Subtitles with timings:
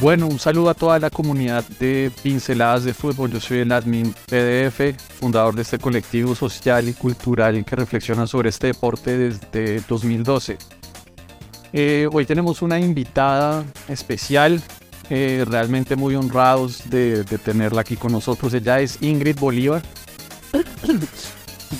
[0.00, 3.32] Bueno, un saludo a toda la comunidad de Pinceladas de Fútbol.
[3.32, 8.50] Yo soy el admin PDF, fundador de este colectivo social y cultural que reflexiona sobre
[8.50, 10.56] este deporte desde 2012.
[11.72, 14.62] Eh, hoy tenemos una invitada especial,
[15.10, 18.54] eh, realmente muy honrados de, tenerla aquí con nosotros.
[18.54, 19.82] Ella es Ingrid Bolívar,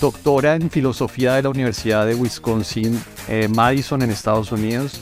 [0.01, 5.01] doctora en filosofía de la Universidad de Wisconsin, eh, Madison en Estados Unidos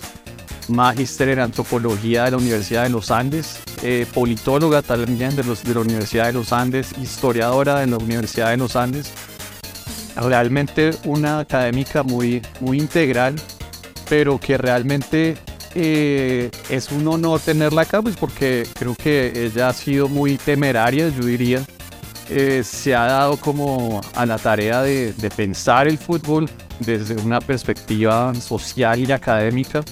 [0.69, 5.81] magíster en antropología de la Universidad de los Andes, eh, politóloga también de, de la
[5.81, 9.13] Universidad de los Andes, historiadora de la Universidad de los Andes.
[10.17, 13.37] Realmente una académica muy, muy integral,
[14.09, 15.37] pero que realmente
[15.75, 21.09] eh, es un honor tenerla acá, pues porque creo que ella ha sido muy temeraria,
[21.11, 21.63] yo diría.
[22.29, 26.51] Eh, se ha dado como a la tarea de, de pensar el fútbol
[26.81, 29.85] desde una perspectiva social y académica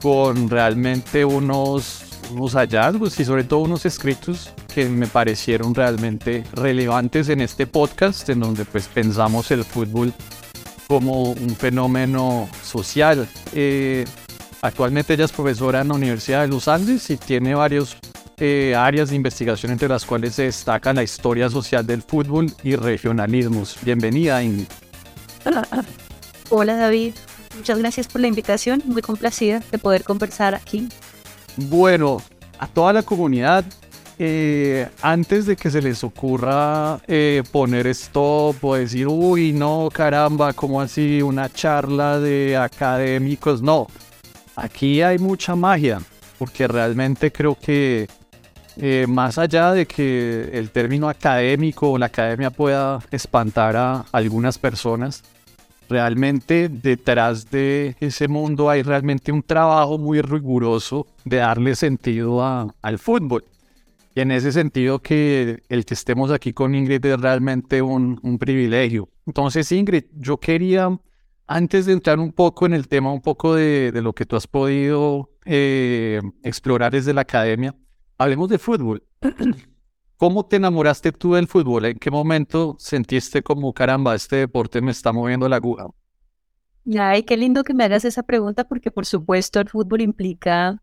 [0.00, 7.28] con realmente unos, unos hallazgos y sobre todo unos escritos que me parecieron realmente relevantes
[7.28, 10.12] en este podcast, en donde pues pensamos el fútbol
[10.88, 13.28] como un fenómeno social.
[13.52, 14.04] Eh,
[14.62, 17.96] actualmente ella es profesora en la Universidad de los Andes y tiene varios
[18.38, 22.74] eh, áreas de investigación entre las cuales se destaca la historia social del fútbol y
[22.74, 23.76] regionalismos.
[23.82, 24.66] Bienvenida, Ingrid.
[26.48, 27.14] Hola, David.
[27.56, 30.88] Muchas gracias por la invitación, muy complacida de poder conversar aquí.
[31.56, 32.22] Bueno,
[32.58, 33.64] a toda la comunidad,
[34.18, 40.52] eh, antes de que se les ocurra eh, poner stop o decir, uy, no, caramba,
[40.52, 43.62] ¿cómo así una charla de académicos?
[43.62, 43.88] No,
[44.56, 46.00] aquí hay mucha magia,
[46.38, 48.08] porque realmente creo que
[48.76, 54.58] eh, más allá de que el término académico o la academia pueda espantar a algunas
[54.58, 55.22] personas,
[55.90, 62.40] Realmente detrás de ese mundo hay realmente un trabajo muy riguroso de darle sentido
[62.80, 63.44] al fútbol.
[64.14, 69.08] Y en ese sentido que el que estemos aquí con Ingrid es realmente un, privilegio.
[69.26, 70.96] Entonces Ingrid, yo quería,
[71.48, 74.46] antes de entrar un poco en el tema, un poco de, lo que tú has
[74.46, 77.74] podido eh, explorar desde la academia,
[78.16, 79.02] hablemos de fútbol.
[80.20, 81.86] ¿Cómo te enamoraste tú del fútbol?
[81.86, 85.86] ¿En qué momento sentiste como, caramba, este deporte me está moviendo la aguja?
[86.98, 90.82] Ay, qué lindo que me hagas esa pregunta porque por supuesto el fútbol implica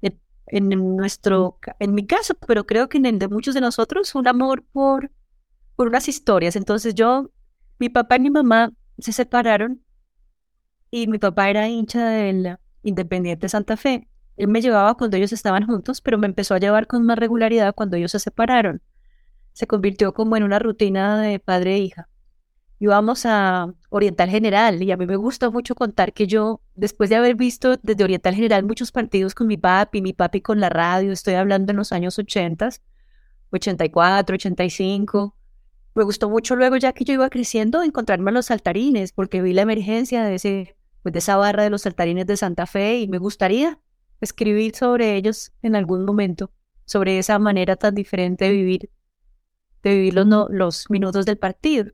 [0.00, 4.26] en, nuestro, en mi caso, pero creo que en el de muchos de nosotros, un
[4.26, 5.12] amor por,
[5.76, 6.56] por unas historias.
[6.56, 7.30] Entonces yo,
[7.78, 9.84] mi papá y mi mamá se separaron
[10.90, 15.66] y mi papá era hincha del Independiente Santa Fe él me llevaba cuando ellos estaban
[15.66, 18.82] juntos, pero me empezó a llevar con más regularidad cuando ellos se separaron.
[19.52, 22.08] Se convirtió como en una rutina de padre e hija.
[22.80, 27.16] Íbamos a Oriental General y a mí me gustó mucho contar que yo, después de
[27.16, 31.12] haber visto desde Oriental General muchos partidos con mi papi, mi papi con la radio,
[31.12, 32.70] estoy hablando en los años 80,
[33.50, 35.36] 84, 85,
[35.94, 39.52] me gustó mucho luego ya que yo iba creciendo encontrarme a los saltarines porque vi
[39.52, 43.08] la emergencia de, ese, pues de esa barra de los saltarines de Santa Fe y
[43.08, 43.78] me gustaría
[44.24, 46.50] escribir sobre ellos en algún momento,
[46.84, 48.90] sobre esa manera tan diferente de vivir,
[49.82, 51.92] de vivir los, los minutos del partido.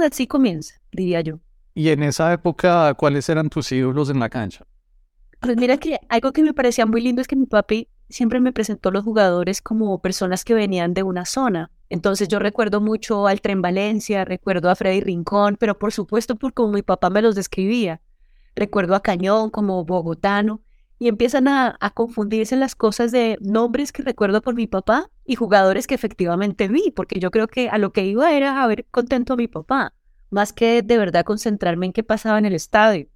[0.00, 1.38] Así comienza, diría yo.
[1.74, 4.66] Y en esa época, ¿cuáles eran tus ídolos en la cancha?
[5.40, 8.52] Pues mira que algo que me parecía muy lindo es que mi papi siempre me
[8.52, 11.70] presentó a los jugadores como personas que venían de una zona.
[11.88, 16.52] Entonces yo recuerdo mucho al Tren Valencia, recuerdo a Freddy Rincón, pero por supuesto por
[16.52, 18.00] como mi papá me los describía.
[18.54, 20.60] Recuerdo a Cañón como bogotano
[21.02, 25.88] y empiezan a, confundirse las cosas de nombres que recuerdo por mi papá y jugadores
[25.88, 29.32] que efectivamente vi, porque yo creo que a lo que iba era a ver contento
[29.32, 29.94] a mi papá,
[30.30, 33.08] más que de verdad concentrarme en qué pasaba en el estadio.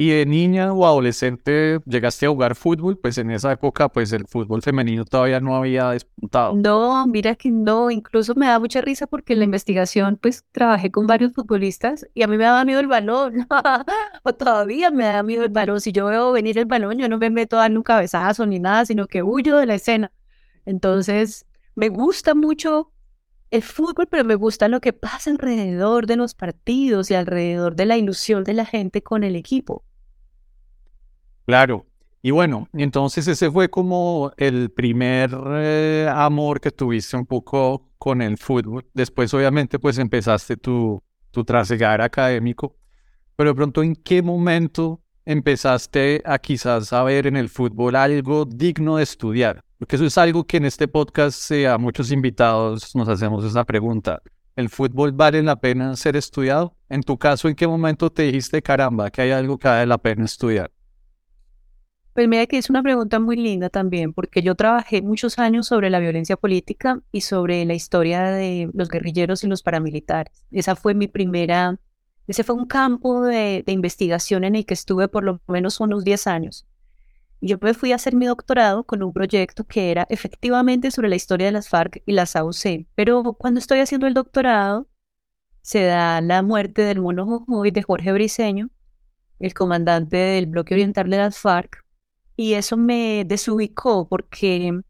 [0.00, 2.96] ¿Y de niña o adolescente llegaste a jugar fútbol?
[2.96, 6.54] Pues en esa época, pues el fútbol femenino todavía no había despuntado.
[6.54, 10.92] No, mira que no, incluso me da mucha risa porque en la investigación, pues trabajé
[10.92, 13.48] con varios futbolistas y a mí me daba miedo el balón,
[14.22, 15.80] o todavía me da miedo el balón.
[15.80, 18.86] Si yo veo venir el balón, yo no me meto a un cabezazo ni nada,
[18.86, 20.12] sino que huyo de la escena.
[20.64, 22.92] Entonces, me gusta mucho
[23.50, 27.86] el fútbol, pero me gusta lo que pasa alrededor de los partidos y alrededor de
[27.86, 29.84] la ilusión de la gente con el equipo.
[31.48, 31.86] Claro.
[32.20, 38.20] Y bueno, entonces ese fue como el primer eh, amor que tuviste un poco con
[38.20, 38.84] el fútbol.
[38.92, 42.76] Después obviamente pues empezaste tu, tu trasegar académico.
[43.34, 48.44] Pero de pronto, ¿en qué momento empezaste a quizás a ver en el fútbol algo
[48.44, 49.64] digno de estudiar?
[49.78, 53.64] Porque eso es algo que en este podcast eh, a muchos invitados nos hacemos esa
[53.64, 54.20] pregunta.
[54.54, 56.76] ¿El fútbol vale la pena ser estudiado?
[56.90, 59.96] En tu caso, ¿en qué momento te dijiste, caramba, que hay algo que vale la
[59.96, 60.70] pena estudiar?
[62.18, 65.88] Pues mira que es una pregunta muy linda también, porque yo trabajé muchos años sobre
[65.88, 70.32] la violencia política y sobre la historia de los guerrilleros y los paramilitares.
[70.50, 71.78] Esa fue mi primera,
[72.26, 76.02] ese fue un campo de, de investigación en el que estuve por lo menos unos
[76.02, 76.66] 10 años.
[77.40, 81.14] Yo me fui a hacer mi doctorado con un proyecto que era efectivamente sobre la
[81.14, 84.88] historia de las FARC y las AUC, pero cuando estoy haciendo el doctorado
[85.62, 88.70] se da la muerte del mono Jojoy de Jorge Briceño,
[89.38, 91.84] el comandante del bloque oriental de las FARC,
[92.38, 94.80] y eso me desubicó porque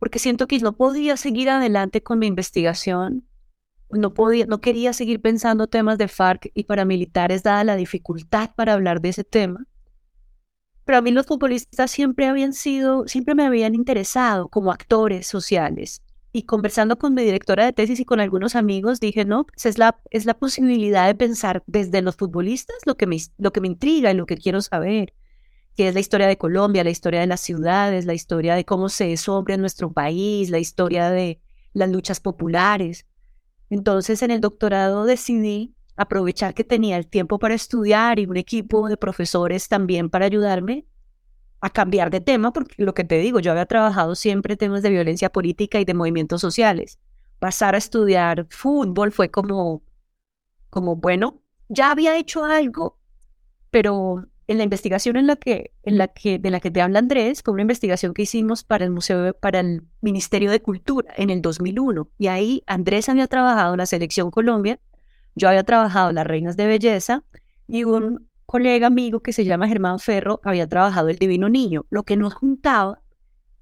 [0.00, 3.24] porque siento que no podía seguir adelante con mi investigación,
[3.88, 8.72] no podía, no quería seguir pensando temas de FARC y paramilitares dada la dificultad para
[8.72, 9.64] hablar de ese tema.
[10.84, 16.02] Pero a mí los futbolistas siempre habían sido, siempre me habían interesado como actores sociales.
[16.32, 19.78] Y conversando con mi directora de tesis y con algunos amigos, dije, no, pues es
[19.78, 23.68] la, es la posibilidad de pensar desde los futbolistas lo que, me, lo que me
[23.68, 25.14] intriga y lo que quiero saber,
[25.76, 28.88] que es la historia de Colombia, la historia de las ciudades, la historia de cómo
[28.88, 31.40] se es en nuestro país, la historia de
[31.72, 33.06] las luchas populares.
[33.70, 38.88] Entonces, en el doctorado decidí aprovechar que tenía el tiempo para estudiar y un equipo
[38.88, 40.86] de profesores también para ayudarme
[41.60, 44.90] a cambiar de tema, porque lo que te digo, yo había trabajado siempre temas de
[44.90, 46.98] violencia política y de movimientos sociales.
[47.38, 49.82] Pasar a estudiar fútbol fue como,
[50.70, 52.98] como bueno, ya había hecho algo,
[53.70, 56.98] pero en la investigación en la que, en la que, de la que te habla
[56.98, 61.30] Andrés, fue una investigación que hicimos para el Museo, para el Ministerio de Cultura en
[61.30, 62.08] el 2001.
[62.18, 64.78] Y ahí Andrés había trabajado la Selección Colombia
[65.34, 67.24] yo había trabajado las Reinas de Belleza
[67.66, 71.86] y un colega amigo que se llama Germán Ferro había trabajado el Divino Niño.
[71.90, 73.00] Lo que nos juntaba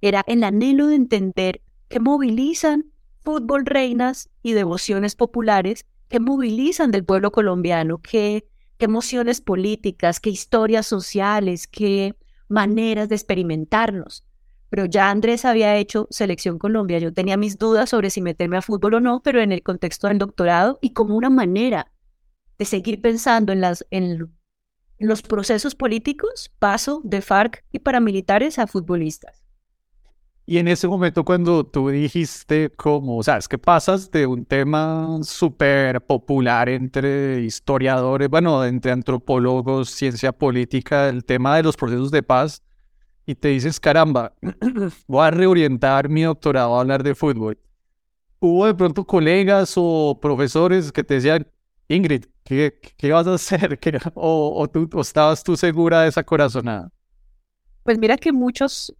[0.00, 2.87] era el anhelo de entender qué movilizan
[3.25, 8.46] fútbol, reinas y devociones populares, que movilizan del pueblo colombiano, qué,
[8.82, 12.17] qué emociones políticas, qué historias sociales, qué
[12.49, 14.25] maneras de experimentarnos
[14.70, 16.99] pero ya Andrés había hecho Selección Colombia.
[16.99, 20.08] Yo tenía mis dudas sobre si meterme a fútbol o no, pero en el contexto
[20.08, 21.93] del doctorado y como una manera
[22.58, 24.32] de seguir pensando en, las, en
[24.99, 29.42] los procesos políticos, paso de FARC y paramilitares a futbolistas.
[30.44, 34.44] Y en ese momento cuando tú dijiste como, o sea, es que pasas de un
[34.44, 42.11] tema súper popular entre historiadores, bueno, entre antropólogos, ciencia política, el tema de los procesos
[42.11, 42.62] de paz,
[43.25, 44.35] y te dices, caramba,
[45.06, 47.59] voy a reorientar mi doctorado a hablar de fútbol.
[48.41, 51.47] ¿Hubo de pronto colegas o profesores que te decían,
[51.89, 53.79] Ingrid, ¿qué, qué vas a hacer?
[54.15, 56.91] o, o, tú, estabas tú segura de esa corazonada?
[57.85, 58.93] Pues mira que muchos,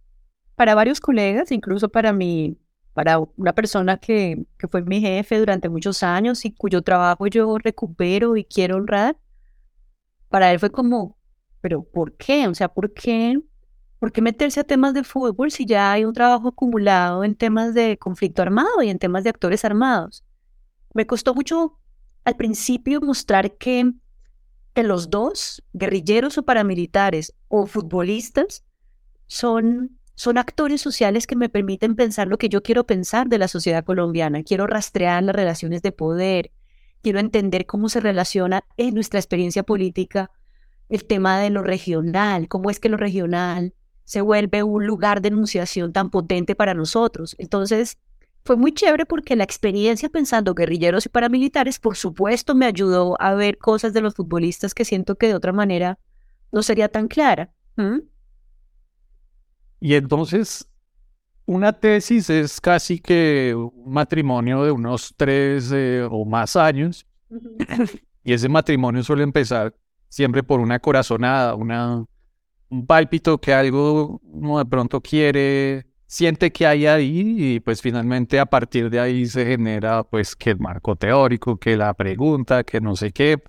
[0.55, 2.57] para varios colegas, incluso para mí,
[2.93, 7.57] para una persona que, que fue mi jefe durante muchos años y cuyo trabajo yo
[7.57, 9.17] recupero y quiero honrar,
[10.29, 11.17] para él fue como,
[11.61, 12.47] pero ¿por qué?
[12.47, 13.39] O sea, ¿por qué
[14.03, 17.73] ¿Por qué meterse a temas de fútbol si ya hay un trabajo acumulado en temas
[17.73, 20.25] de conflicto armado y en temas de actores armados?
[20.93, 21.79] Me costó mucho
[22.25, 23.93] al principio mostrar que,
[24.73, 28.65] que los dos, guerrilleros o paramilitares o futbolistas,
[29.27, 33.47] son, son actores sociales que me permiten pensar lo que yo quiero pensar de la
[33.47, 34.43] sociedad colombiana.
[34.43, 36.51] Quiero rastrear las relaciones de poder,
[37.01, 40.31] quiero entender cómo se relaciona en nuestra experiencia política
[40.89, 45.29] el tema de lo regional, cómo es que lo regional se vuelve un lugar de
[45.29, 47.35] enunciación tan potente para nosotros.
[47.39, 47.97] Entonces,
[48.45, 53.33] fue muy chévere porque la experiencia pensando guerrilleros y paramilitares, por supuesto, me ayudó a
[53.33, 55.97] ver cosas de los futbolistas que siento que de otra manera
[56.51, 57.53] no sería tan clara.
[59.83, 60.65] Y entonces,
[61.45, 67.05] una tesis es casi que un matrimonio de unos tres eh, o más años.
[68.23, 69.75] y ese matrimonio suele empezar
[70.07, 72.05] siempre por una corazonada, una,
[72.69, 78.39] un pálpito que algo uno de pronto quiere, siente que hay ahí y pues finalmente
[78.39, 82.79] a partir de ahí se genera pues que el marco teórico, que la pregunta, que
[82.79, 83.43] no sé qué,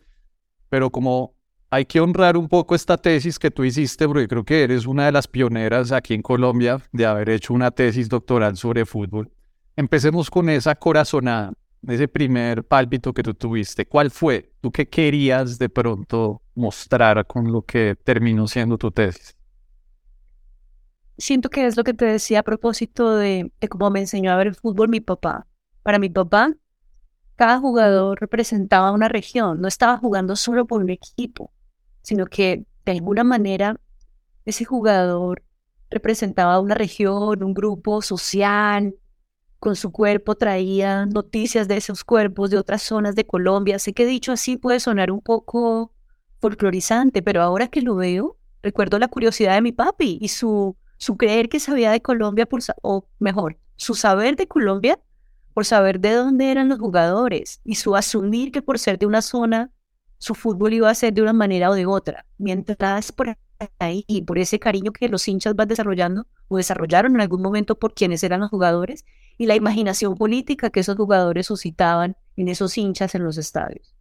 [0.68, 1.33] pero como
[1.74, 5.06] hay que honrar un poco esta tesis que tú hiciste, porque creo que eres una
[5.06, 9.28] de las pioneras aquí en Colombia de haber hecho una tesis doctoral sobre fútbol.
[9.74, 11.52] empecemos con esa corazonada,
[11.88, 13.86] ese primer pálpito que tú tuviste.
[13.86, 14.52] ¿Cuál fue?
[14.60, 19.36] ¿Tú qué querías de pronto mostrar con lo que terminó siendo tu tesis?
[21.18, 24.36] Siento que es lo que te decía a propósito de, de cómo me enseñó a
[24.36, 25.48] ver el fútbol mi papá.
[25.82, 26.54] Para mi papá,
[27.34, 31.50] cada jugador representaba una región, no estaba jugando solo por un equipo,
[32.04, 33.80] sino que de alguna manera
[34.44, 35.42] ese jugador
[35.90, 38.94] representaba una región, un grupo social,
[39.58, 43.78] con su cuerpo traía noticias de esos cuerpos de otras zonas de Colombia.
[43.78, 45.92] Sé que dicho así puede sonar un poco
[46.40, 51.16] folclorizante, pero ahora que lo veo, recuerdo la curiosidad de mi papi y su, su
[51.16, 55.00] creer que sabía de Colombia, por, o mejor, su saber de Colombia
[55.54, 59.22] por saber de dónde eran los jugadores y su asumir que por ser de una
[59.22, 59.70] zona,
[60.24, 62.24] su fútbol iba a ser de una manera o de otra.
[62.38, 63.36] Mientras por
[63.78, 67.78] ahí y por ese cariño que los hinchas van desarrollando o desarrollaron en algún momento
[67.78, 69.04] por quienes eran los jugadores
[69.36, 73.94] y la imaginación política que esos jugadores suscitaban en esos hinchas en los estadios.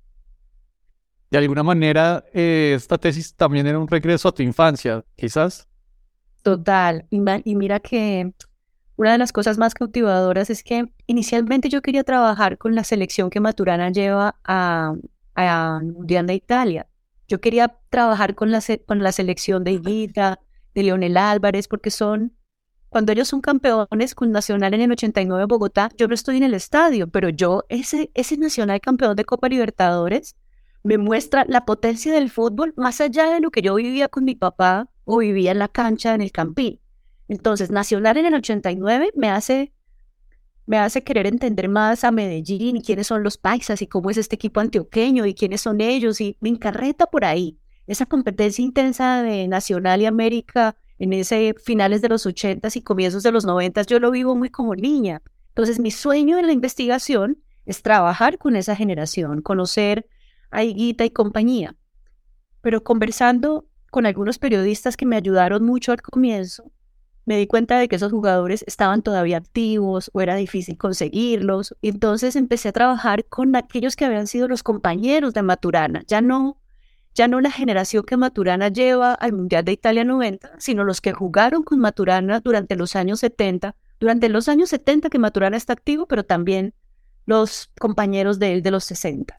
[1.30, 5.68] De alguna manera, eh, esta tesis también era un regreso a tu infancia, quizás.
[6.42, 7.06] Total.
[7.10, 8.34] y mira que
[8.96, 13.30] una de las cosas más cautivadoras es que inicialmente yo quería trabajar con la selección
[13.30, 14.94] que Maturana lleva a,
[15.36, 16.88] a Mundial de Italia.
[17.28, 20.40] Yo quería trabajar con la, con la selección de Higuita,
[20.74, 22.36] de Leonel Álvarez, porque son,
[22.90, 26.44] cuando ellos son campeones con Nacional en el 89 en Bogotá, yo no estoy en
[26.44, 30.36] el estadio, pero yo, ese, ese Nacional campeón de Copa Libertadores,
[30.84, 34.36] me muestra la potencia del fútbol más allá de lo que yo vivía con mi
[34.36, 36.80] papá o vivía en la cancha en el Campín.
[37.30, 39.74] Entonces, Nacional en el 89 me hace,
[40.66, 44.18] me hace querer entender más a Medellín y quiénes son los paisas y cómo es
[44.18, 47.58] este equipo antioqueño y quiénes son ellos y me encarreta por ahí.
[47.86, 53.24] Esa competencia intensa de Nacional y América en ese finales de los 80 y comienzos
[53.24, 55.22] de los 90 yo lo vivo muy como niña.
[55.50, 60.08] Entonces, mi sueño en la investigación es trabajar con esa generación, conocer
[60.50, 61.76] a Higuita y compañía.
[62.62, 66.72] Pero conversando con algunos periodistas que me ayudaron mucho al comienzo,
[67.26, 71.76] me di cuenta de que esos jugadores estaban todavía activos o era difícil conseguirlos.
[71.82, 76.58] Entonces empecé a trabajar con aquellos que habían sido los compañeros de Maturana, ya no,
[77.14, 81.14] ya no la generación que Maturana lleva al Mundial de Italia 90, sino los que
[81.14, 86.08] jugaron con Maturana durante los años 70, durante los años 70 que Maturana está activo,
[86.08, 86.74] pero también
[87.26, 89.36] los compañeros de él de los 60.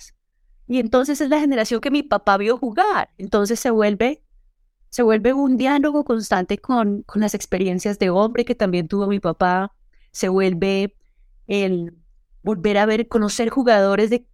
[0.66, 3.10] Y entonces es la generación que mi papá vio jugar.
[3.18, 4.22] Entonces se vuelve
[4.94, 9.18] se vuelve un diálogo constante con, con las experiencias de hombre que también tuvo mi
[9.18, 9.72] papá,
[10.12, 10.94] se vuelve
[11.48, 11.96] el
[12.44, 14.24] volver a ver, conocer jugadores de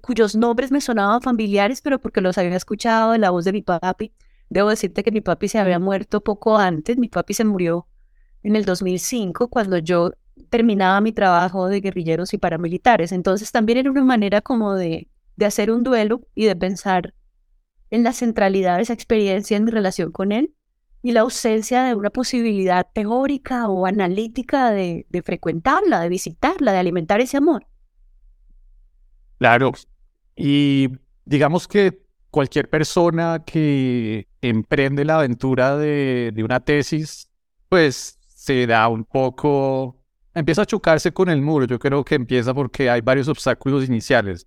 [0.00, 3.62] cuyos nombres me sonaban familiares, pero porque los había escuchado en la voz de mi
[3.62, 4.12] papi.
[4.48, 7.86] Debo decirte que mi papi se había muerto poco antes, mi papi se murió
[8.42, 10.10] en el 2005 cuando yo
[10.48, 13.12] terminaba mi trabajo de guerrilleros y paramilitares.
[13.12, 17.14] Entonces también era una manera como de, de hacer un duelo y de pensar
[17.90, 20.54] en la centralidad de esa experiencia en mi relación con él
[21.02, 27.20] y la ausencia de una posibilidad teórica o analítica de, frecuentarla, de visitarla, de alimentar
[27.20, 27.66] ese amor.
[29.38, 29.72] Claro.
[30.36, 30.88] Y
[31.24, 37.30] digamos que cualquier persona que emprende la aventura de, de, una tesis,
[37.68, 39.96] pues se da un poco,
[40.34, 41.66] empieza a chocarse con el muro.
[41.66, 44.46] Yo creo que empieza porque hay varios obstáculos iniciales.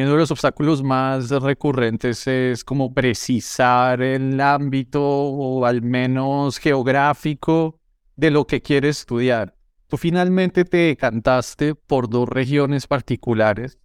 [0.00, 6.56] Y uno de los obstáculos más recurrentes es como precisar el ámbito o al menos
[6.56, 7.78] geográfico
[8.16, 9.54] de lo que quieres estudiar.
[9.88, 13.78] Tú finalmente te decantaste por dos regiones particulares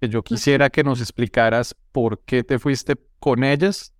[0.00, 3.92] que yo quisiera que nos explicaras por qué te fuiste con ellas.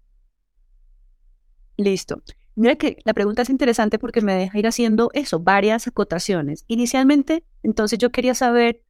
[1.76, 2.22] Listo.
[2.54, 6.64] Mira que la pregunta es interesante porque me deja ir haciendo eso, varias acotaciones.
[6.68, 8.82] Inicialmente, entonces yo quería saber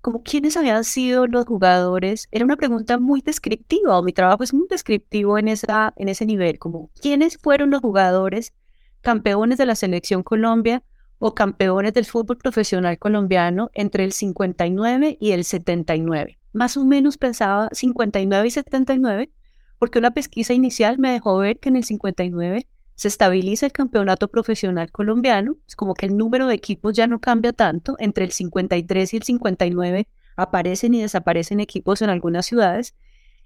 [0.00, 4.54] como quiénes habían sido los jugadores, era una pregunta muy descriptiva, o mi trabajo es
[4.54, 8.54] muy descriptivo en, esa, en ese nivel, como quiénes fueron los jugadores
[9.02, 10.82] campeones de la selección Colombia
[11.18, 16.38] o campeones del fútbol profesional colombiano entre el 59 y el 79.
[16.52, 19.30] Más o menos pensaba 59 y 79,
[19.78, 22.66] porque una pesquisa inicial me dejó ver que en el 59
[23.00, 27.18] se estabiliza el campeonato profesional colombiano, es como que el número de equipos ya no
[27.18, 32.94] cambia tanto, entre el 53 y el 59 aparecen y desaparecen equipos en algunas ciudades,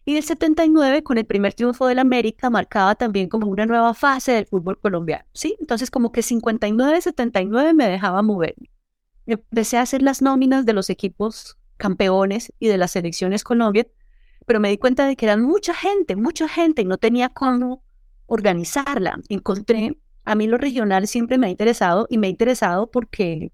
[0.05, 4.33] y el 79 con el primer triunfo del América marcaba también como una nueva fase
[4.33, 5.55] del fútbol colombiano, ¿sí?
[5.61, 8.73] Entonces como que 59-79 me dejaba moverme.
[9.25, 13.87] Empecé a hacer las nóminas de los equipos campeones y de las selecciones Colombia,
[14.47, 17.85] pero me di cuenta de que eran mucha gente, mucha gente y no tenía cómo
[18.27, 19.21] organizarla.
[19.29, 23.53] Encontré, a mí lo regional siempre me ha interesado y me ha interesado porque,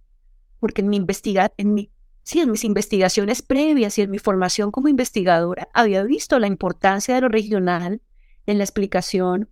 [0.59, 1.91] porque en mi investiga en mi
[2.23, 7.15] sí, en mis investigaciones previas y en mi formación como investigadora había visto la importancia
[7.15, 8.03] de lo regional
[8.47, 9.49] en la explicación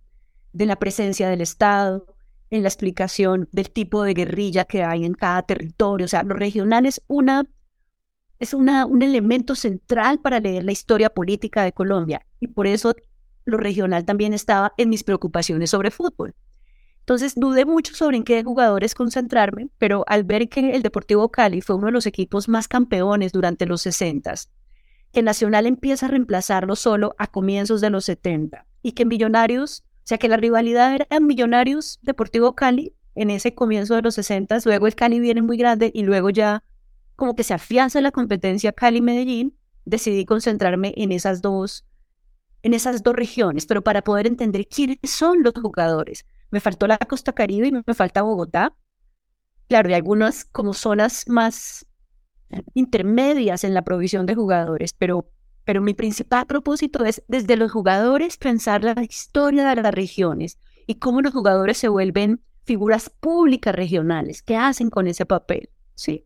[0.53, 2.05] de la presencia del Estado,
[2.49, 6.05] en la explicación del tipo de guerrilla que hay en cada territorio.
[6.05, 7.45] O sea, lo regional es una
[8.39, 12.95] es una, un elemento central para leer la historia política de Colombia y por eso
[13.49, 16.35] lo regional también estaba en mis preocupaciones sobre fútbol.
[16.99, 21.61] Entonces dudé mucho sobre en qué jugadores concentrarme, pero al ver que el Deportivo Cali
[21.61, 24.35] fue uno de los equipos más campeones durante los 60,
[25.11, 30.01] que Nacional empieza a reemplazarlo solo a comienzos de los 70 y que Millonarios, o
[30.03, 34.85] sea que la rivalidad era Millonarios Deportivo Cali en ese comienzo de los 60, luego
[34.85, 36.63] el Cali viene muy grande y luego ya
[37.15, 41.85] como que se afianza la competencia Cali-Medellín, decidí concentrarme en esas dos
[42.63, 46.25] en esas dos regiones, pero para poder entender quiénes son los jugadores.
[46.51, 48.75] Me faltó la costa caribe y me falta Bogotá.
[49.67, 51.85] Claro, hay algunas como zonas más
[52.73, 55.29] intermedias en la provisión de jugadores, pero,
[55.63, 60.95] pero mi principal propósito es desde los jugadores pensar la historia de las regiones y
[60.95, 66.25] cómo los jugadores se vuelven figuras públicas regionales, qué hacen con ese papel, ¿sí?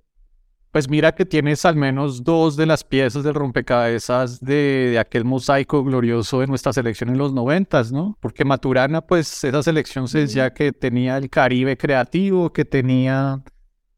[0.73, 5.83] Pues mira que tienes al menos dos de las piezas del rompecabezas de, aquel mosaico
[5.83, 8.17] glorioso de nuestra selección en los noventas, ¿no?
[8.19, 13.43] Porque Maturana, pues esa selección se decía que tenía el Caribe creativo, que tenía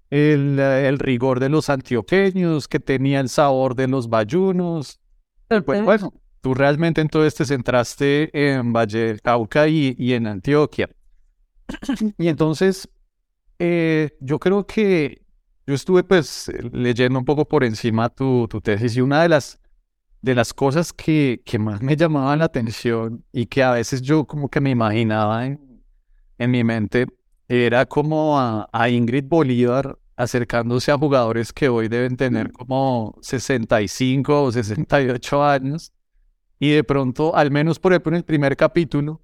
[0.09, 4.99] el, el rigor de los antioqueños, que tenía el sabor de los bayunos.
[5.47, 10.89] Pues bueno, tú realmente entonces te centraste en Valle del Cauca y, y en Antioquia.
[12.17, 12.89] y entonces,
[13.59, 15.24] eh, yo creo que
[15.67, 19.59] yo estuve pues leyendo un poco por encima tu, tu tesis y una de las,
[20.21, 24.25] de las cosas que, que más me llamaban la atención y que a veces yo
[24.25, 25.83] como que me imaginaba en,
[26.37, 27.07] en mi mente
[27.47, 34.43] era como a, a, Ingrid Bolívar acercándose a jugadores que hoy deben tener como 65
[34.43, 35.91] o 68 años
[36.59, 39.21] y de pronto, al menos por ejemplo en el primer capítulo,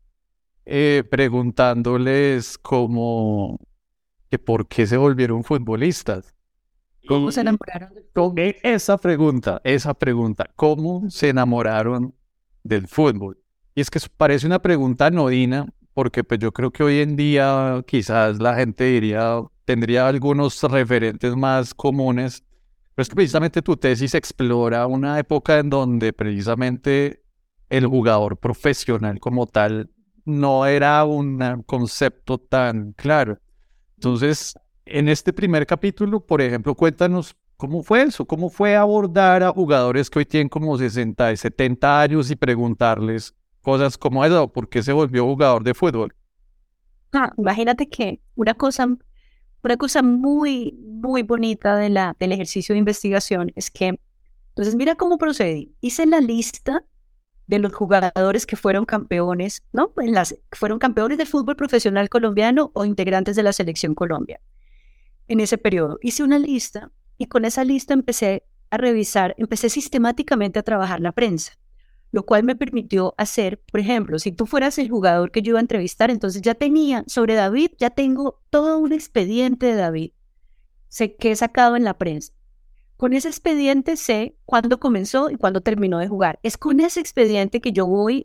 [0.65, 3.60] eh, preguntándoles como
[4.32, 6.34] que por qué se volvieron futbolistas.
[7.06, 7.94] ¿Cómo se enamoraron?
[8.13, 12.15] Con esa pregunta, esa pregunta, ¿cómo se enamoraron
[12.63, 13.38] del fútbol?
[13.76, 17.84] Y es que parece una pregunta anodina, porque pues yo creo que hoy en día
[17.86, 22.46] quizás la gente diría, tendría algunos referentes más comunes,
[22.96, 27.22] pero es que precisamente tu tesis explora una época en donde precisamente
[27.67, 29.89] el jugador profesional como tal
[30.24, 33.40] no era un concepto tan claro.
[34.01, 39.51] Entonces, en este primer capítulo, por ejemplo, cuéntanos cómo fue eso, cómo fue abordar a
[39.51, 44.69] jugadores que hoy tienen como 60 y 70 años y preguntarles cosas como eso, ¿por
[44.69, 46.15] qué se volvió jugador de fútbol?
[47.13, 48.87] Ah, imagínate que una cosa,
[49.63, 53.99] una cosa muy, muy bonita del ejercicio de investigación es que,
[54.49, 55.75] entonces mira cómo procedí.
[55.79, 56.83] Hice la lista
[57.47, 59.93] de los jugadores que fueron campeones, ¿no?
[59.97, 60.13] En
[60.51, 64.39] fueron campeones del fútbol profesional colombiano o integrantes de la selección Colombia.
[65.27, 70.60] En ese periodo hice una lista y con esa lista empecé a revisar, empecé sistemáticamente
[70.60, 71.54] a trabajar la prensa,
[72.12, 75.60] lo cual me permitió hacer, por ejemplo, si tú fueras el jugador que yo iba
[75.60, 80.12] a entrevistar, entonces ya tenía sobre David, ya tengo todo un expediente de David
[80.91, 82.34] sé que he sacado en la prensa.
[83.01, 86.39] Con ese expediente sé cuándo comenzó y cuándo terminó de jugar.
[86.43, 88.21] Es con ese expediente que yo voy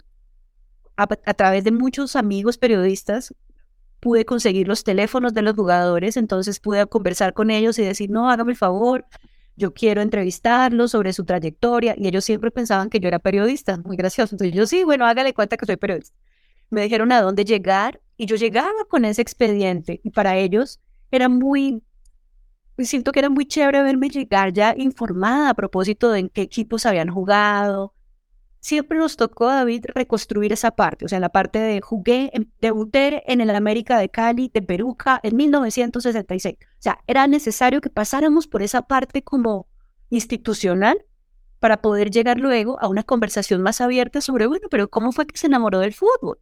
[0.99, 3.35] a, través de muchos amigos periodistas
[4.01, 8.29] pude conseguir los teléfonos de los jugadores, entonces pude conversar con ellos y decir, no,
[8.29, 9.07] hágame el favor,
[9.57, 11.95] yo quiero entrevistarlos sobre su trayectoria.
[11.97, 14.35] Y ellos siempre pensaban que yo era periodista, muy gracioso.
[14.35, 16.15] Entonces yo sí, bueno, hágale cuenta que soy periodista.
[16.69, 21.31] Me dijeron a dónde llegar y yo llegaba con ese expediente y para ellos era
[21.31, 21.83] muy
[22.85, 26.85] siento que era muy chévere verme llegar ya informada a propósito de en qué equipos
[26.87, 27.95] habían jugado.
[28.61, 33.41] Siempre nos tocó, David, reconstruir esa parte, o sea, la parte de jugué, debuté en
[33.41, 36.57] el América de Cali, de Peruca, en 1966.
[36.61, 39.69] O sea, era necesario que pasáramos por esa parte como
[40.11, 41.05] institucional
[41.61, 45.39] para poder llegar luego a una conversación más abierta sobre, bueno, pero ¿cómo fue que
[45.39, 46.39] se enamoró del fútbol?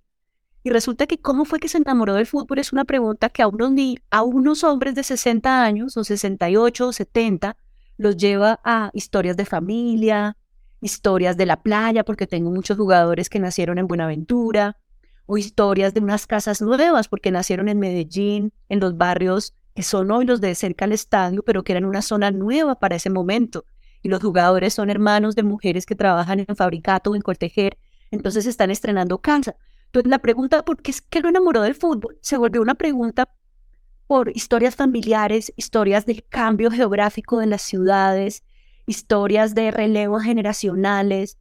[0.66, 3.48] Y resulta que cómo fue que se enamoró del fútbol es una pregunta que a
[3.48, 3.70] unos,
[4.11, 7.57] a unos hombres de 60 años o 68 o 70
[7.98, 10.38] los lleva a historias de familia,
[10.81, 14.79] historias de la playa, porque tengo muchos jugadores que nacieron en Buenaventura,
[15.27, 20.11] o historias de unas casas nuevas, porque nacieron en Medellín, en los barrios que son
[20.11, 23.66] hoy los de cerca al estadio, pero que eran una zona nueva para ese momento.
[24.00, 27.77] Y los jugadores son hermanos de mujeres que trabajan en fabricato o en cortejer,
[28.11, 29.57] entonces están estrenando casa.
[29.94, 32.18] Entonces la pregunta, ¿por qué es que lo enamoró del fútbol?
[32.20, 33.33] Se volvió una pregunta
[34.09, 38.42] por historias familiares, historias del cambio geográfico de las ciudades,
[38.87, 41.38] historias de relevos generacionales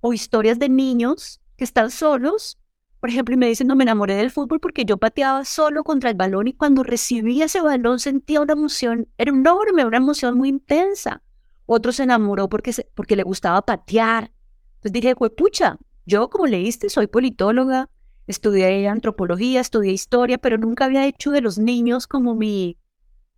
[0.00, 2.58] o historias de niños que están solos.
[2.98, 6.10] Por ejemplo, y me dicen, no me enamoré del fútbol porque yo pateaba solo contra
[6.10, 11.22] el balón y cuando recibía ese balón sentía una emoción enorme, una emoción muy intensa.
[11.64, 14.32] Otro se enamoró porque, porque le gustaba patear.
[14.78, 17.90] Entonces dije, pucha, yo como leíste, soy politóloga,
[18.26, 22.78] estudié antropología, estudié historia, pero nunca había hecho de los niños como mi...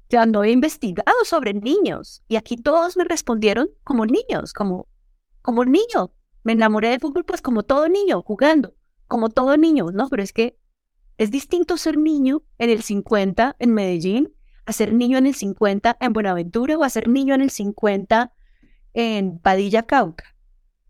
[0.09, 2.23] Ya no he investigado sobre niños.
[2.29, 4.89] Y aquí todos me respondieron como niños, como,
[5.43, 6.13] como niño.
[6.43, 8.75] Me enamoré del fútbol pues como todo niño, jugando,
[9.07, 10.09] como todo niño, ¿no?
[10.09, 10.59] Pero es que
[11.19, 15.97] es distinto ser niño en el 50 en Medellín a ser niño en el 50
[16.01, 18.33] en Buenaventura o a ser niño en el 50
[18.95, 20.37] en Padilla Cauca.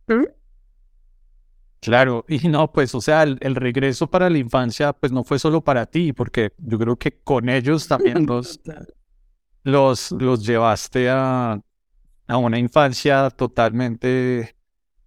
[0.07, 0.40] ¿Mm?
[1.81, 5.63] Claro, y no, pues, o sea, el, regreso para la infancia, pues no fue solo
[5.63, 8.61] para ti, porque yo creo que con ellos también los,
[9.63, 11.59] los, los llevaste a,
[12.27, 14.55] a una infancia totalmente,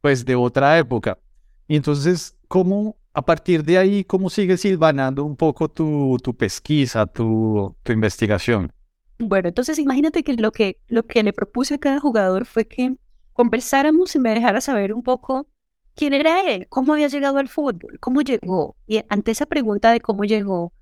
[0.02, 1.20] pues, de otra época.
[1.68, 7.06] Y entonces, ¿cómo, a partir de ahí, cómo sigues silvanando un poco tu, tu pesquisa,
[7.06, 8.74] tu, tu investigación?
[9.20, 12.96] Bueno, entonces imagínate que lo, que lo que le propuse a cada jugador fue que
[13.32, 15.48] conversáramos y me dejara saber un poco
[15.96, 18.76] quién era él, cómo había llegado al fútbol, cómo llegó.
[18.88, 20.74] Y ante esa pregunta de cómo llegó,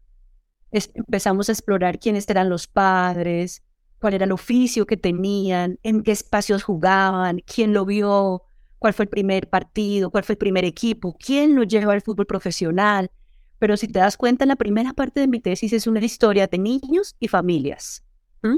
[0.71, 3.63] empezamos a explorar quiénes eran los padres,
[3.99, 8.43] cuál era el oficio que tenían, en qué espacios jugaban, quién lo vio,
[8.79, 12.25] cuál fue el primer partido, cuál fue el primer equipo, quién lo llevó al fútbol
[12.25, 13.11] profesional.
[13.59, 16.57] Pero si te das cuenta, la primera parte de mi tesis es una historia de
[16.57, 18.03] niños y familias,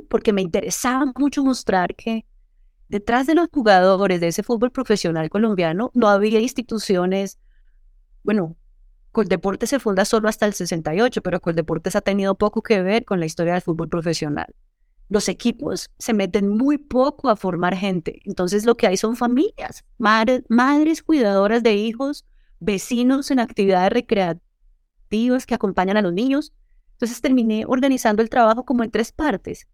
[0.10, 2.26] porque me interesaba mucho mostrar que
[2.90, 7.40] detrás de los jugadores de ese fútbol profesional colombiano no había instituciones,
[8.24, 8.56] bueno,
[9.12, 13.20] Coldeportes se funda solo hasta el 68, pero Coldeportes ha tenido poco que ver con
[13.20, 14.56] la historia del fútbol profesional.
[15.10, 19.86] Los equipos se meten muy poco a formar gente, entonces lo que hay son familias,
[19.98, 22.26] madres cuidadoras de hijos,
[22.60, 26.54] vecinos en actividades recreativas que acompañan a los niños.
[26.94, 29.68] Entonces terminé organizando el trabajo como en tres partes.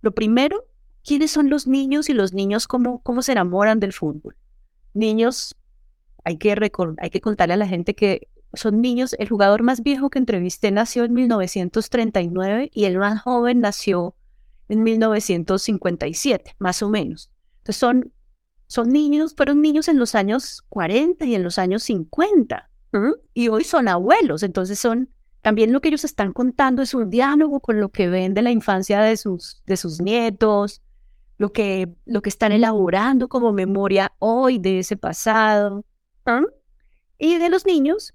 [0.00, 0.64] Lo primero
[1.08, 4.36] quiénes son los niños y los niños cómo, cómo se enamoran del fútbol.
[4.92, 5.56] Niños,
[6.22, 6.54] hay que,
[6.98, 10.70] hay que contarle a la gente que son niños, el jugador más viejo que entrevisté
[10.70, 14.16] nació en 1939 y el más joven nació
[14.68, 17.30] en 1957, más o menos.
[17.58, 18.12] Entonces son,
[18.66, 22.68] son niños, fueron niños en los años 40 y en los años 50
[23.34, 25.10] y hoy son abuelos, entonces son
[25.42, 28.50] también lo que ellos están contando es un diálogo con lo que ven de la
[28.50, 30.82] infancia de sus, de sus nietos,
[31.38, 35.84] lo que, lo que están elaborando como memoria hoy de ese pasado.
[37.16, 38.14] Y de los niños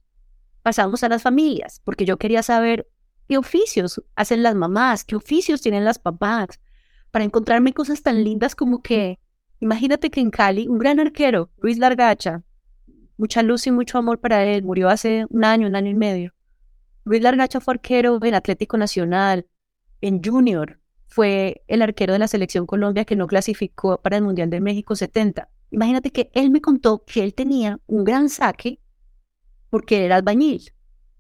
[0.62, 2.88] pasamos a las familias, porque yo quería saber
[3.28, 6.60] qué oficios hacen las mamás, qué oficios tienen las papás,
[7.12, 9.20] para encontrarme cosas tan lindas como que,
[9.60, 12.44] imagínate que en Cali, un gran arquero, Luis Largacha,
[13.18, 16.34] mucha luz y mucho amor para él, murió hace un año, un año y medio.
[17.06, 19.48] Luis Largacha fue arquero en Atlético Nacional,
[20.02, 20.80] en Junior,
[21.14, 24.96] fue el arquero de la selección Colombia que no clasificó para el Mundial de México
[24.96, 25.48] 70.
[25.70, 28.80] Imagínate que él me contó que él tenía un gran saque
[29.70, 30.74] porque era albañil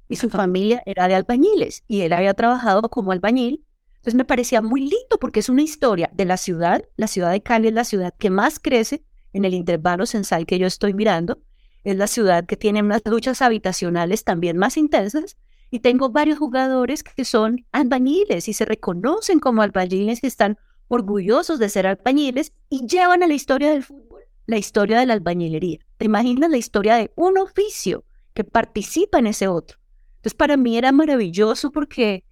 [0.10, 3.68] y su familia era de albañiles y él había trabajado como albañil.
[3.98, 6.84] Entonces me parecía muy lindo porque es una historia de la ciudad.
[6.98, 10.58] La ciudad de Cali es la ciudad que más crece en el intervalo censal que
[10.58, 11.44] yo estoy mirando.
[11.84, 15.38] Es la ciudad que tiene unas luchas habitacionales también más intensas
[15.74, 21.58] y tengo varios jugadores que son albañiles y se reconocen como albañiles que están orgullosos
[21.58, 25.80] de ser albañiles y llevan a la historia del fútbol la historia de la albañilería.
[25.98, 28.06] ¿Te imaginas la historia de un oficio
[28.36, 29.80] que participa en ese otro?
[30.18, 32.24] Entonces para mí era maravilloso porque,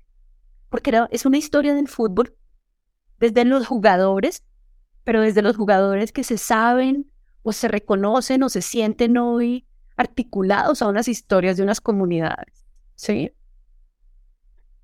[0.70, 2.38] porque era, es una historia del fútbol
[3.20, 4.44] desde los jugadores,
[5.04, 9.66] pero desde los jugadores que se saben o se reconocen o se sienten hoy
[9.98, 12.61] articulados a unas historias de unas comunidades.
[13.02, 13.32] Sí.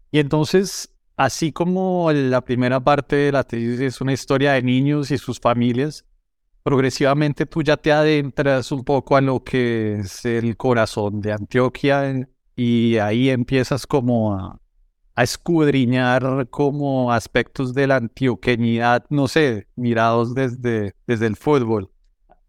[0.10, 5.12] Y entonces, así como la primera parte de la tesis es una historia de niños
[5.12, 6.04] y sus familias,
[6.64, 12.28] progresivamente tú ya te adentras un poco a lo que es el corazón de Antioquia
[12.56, 14.60] y ahí empiezas como a,
[15.16, 21.92] escudriñar como aspectos de la antioqueñidad, no sé, mirados desde, desde el fútbol.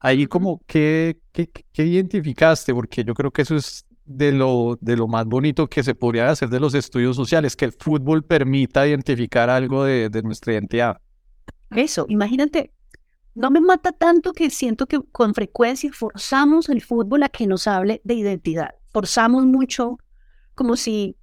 [0.00, 2.72] Ahí como, ¿qué, qué, qué identificaste?
[2.72, 6.30] Porque yo creo que eso es de lo, de lo más bonito que se podría
[6.30, 11.00] hacer de los estudios sociales, que el fútbol permita identificar algo de, de nuestra identidad.
[11.70, 12.72] Eso, imagínate,
[13.34, 17.66] no me mata tanto que siento que con frecuencia forzamos el fútbol a que nos
[17.66, 18.74] hable de identidad.
[18.90, 19.98] Forzamos mucho
[20.54, 21.14] como si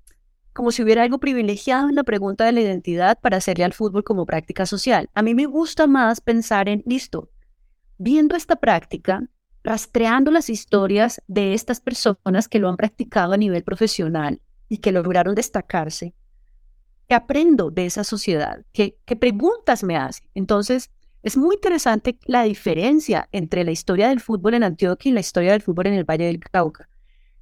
[0.53, 4.05] como si hubiera algo privilegiado en la pregunta de la identidad para hacerle al fútbol
[4.05, 5.09] como práctica social.
[5.13, 7.29] A mí me gusta más pensar en, listo,
[7.97, 9.27] viendo esta práctica,
[9.65, 14.91] rastreando las historias de estas personas que lo han practicado a nivel profesional y que
[14.91, 16.13] lograron destacarse,
[17.09, 18.63] ¿qué aprendo de esa sociedad?
[18.73, 20.21] ¿Qué, qué preguntas me hace?
[20.35, 20.91] Entonces,
[21.23, 25.53] es muy interesante la diferencia entre la historia del fútbol en Antioquia y la historia
[25.53, 26.87] del fútbol en el Valle del Cauca.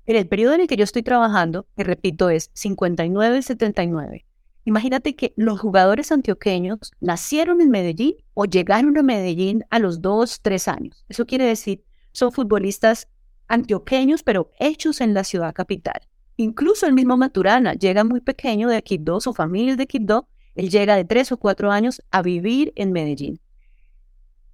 [0.06, 4.24] En el periodo en el que yo estoy trabajando, que repito es 59-79,
[4.64, 10.40] imagínate que los jugadores antioqueños nacieron en Medellín o llegaron a Medellín a los 2,
[10.42, 11.06] 3 años.
[11.10, 11.84] Eso quiere decir,
[12.14, 13.10] son futbolistas
[13.48, 16.08] antioqueños, pero hechos en la ciudad capital.
[16.38, 20.70] Incluso el mismo Maturana llega muy pequeño de Quibdó, su familia es de Quibdó, él
[20.70, 23.40] llega de 3 o 4 años a vivir en Medellín.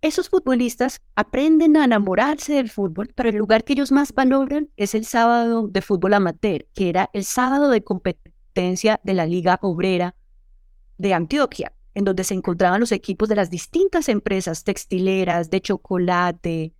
[0.02, 4.95] Esos futbolistas aprenden a enamorarse del fútbol, pero el lugar que ellos más valoran es
[4.95, 10.15] el sábado de fútbol amateur, que era el sábado de competencia de la Liga Obrera
[10.98, 16.74] de Antioquia, en donde se encontraban los equipos de las distintas empresas textileras, de chocolate,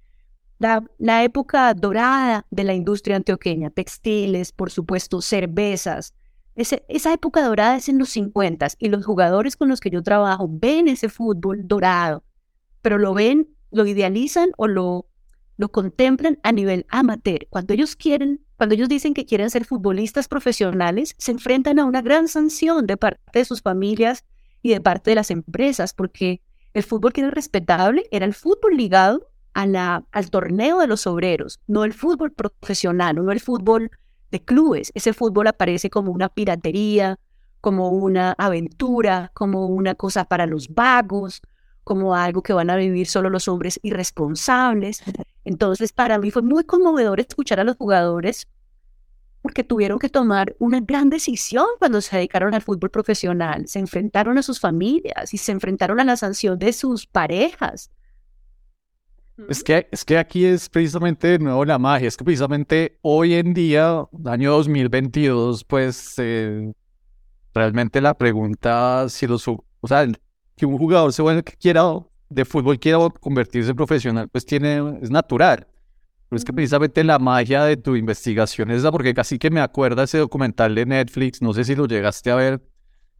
[0.60, 6.13] la, época dorada de la industria antioqueña, textiles, por supuesto, cervezas.
[6.56, 10.48] esa época dorada es en los 50 y los jugadores con los que yo trabajo
[10.50, 12.24] ven ese fútbol dorado
[12.82, 15.08] pero lo ven, lo idealizan o lo,
[15.58, 17.48] lo contemplan a nivel amateur.
[17.50, 22.02] Cuando ellos quieren, cuando ellos dicen que quieren ser futbolistas profesionales, se enfrentan a una
[22.02, 24.26] gran sanción de parte de sus familias
[24.62, 26.41] y de parte de las empresas, porque
[26.74, 29.29] el fútbol que era respetable era el fútbol ligado
[29.63, 33.91] al torneo de los obreros, no el fútbol profesional, no el fútbol
[34.32, 34.91] de clubes.
[34.93, 37.19] Ese fútbol aparece como una piratería,
[37.62, 41.41] como una aventura, como una cosa para los vagos,
[41.84, 45.02] como algo que van a vivir solo los hombres irresponsables.
[45.43, 48.48] Entonces, para mí fue muy conmovedor escuchar a los jugadores
[49.41, 53.67] porque tuvieron que tomar una gran decisión cuando se dedicaron al fútbol profesional.
[53.67, 57.89] Se enfrentaron a sus familias y se enfrentaron a la sanción de sus parejas.
[59.47, 63.36] Es que, es que aquí es precisamente de nuevo la magia, es que precisamente hoy
[63.36, 66.73] en día, año 2022, pues eh,
[67.54, 70.06] realmente la pregunta si los, o sea,
[70.56, 71.84] que un jugador se vuelva que quiera
[72.30, 75.67] de fútbol quiera convertirse en profesional, pues tiene, es natural.
[76.30, 79.62] Pero es que precisamente la magia de tu investigación es esa, porque casi que me
[79.62, 82.62] acuerda ese documental de Netflix, no sé si lo llegaste a ver,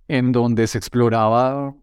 [0.08, 1.74] en donde se exploraba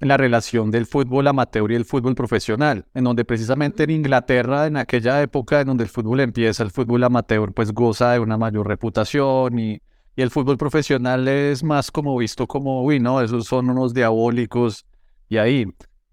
[0.00, 4.76] la relación del fútbol amateur y el fútbol profesional, en donde precisamente en Inglaterra, en
[4.76, 8.68] aquella época en donde el fútbol empieza, el fútbol amateur pues goza de una mayor
[8.68, 9.82] reputación y,
[10.14, 14.86] y el fútbol profesional es más como visto como, uy, no, esos son unos diabólicos
[15.28, 15.66] y ahí.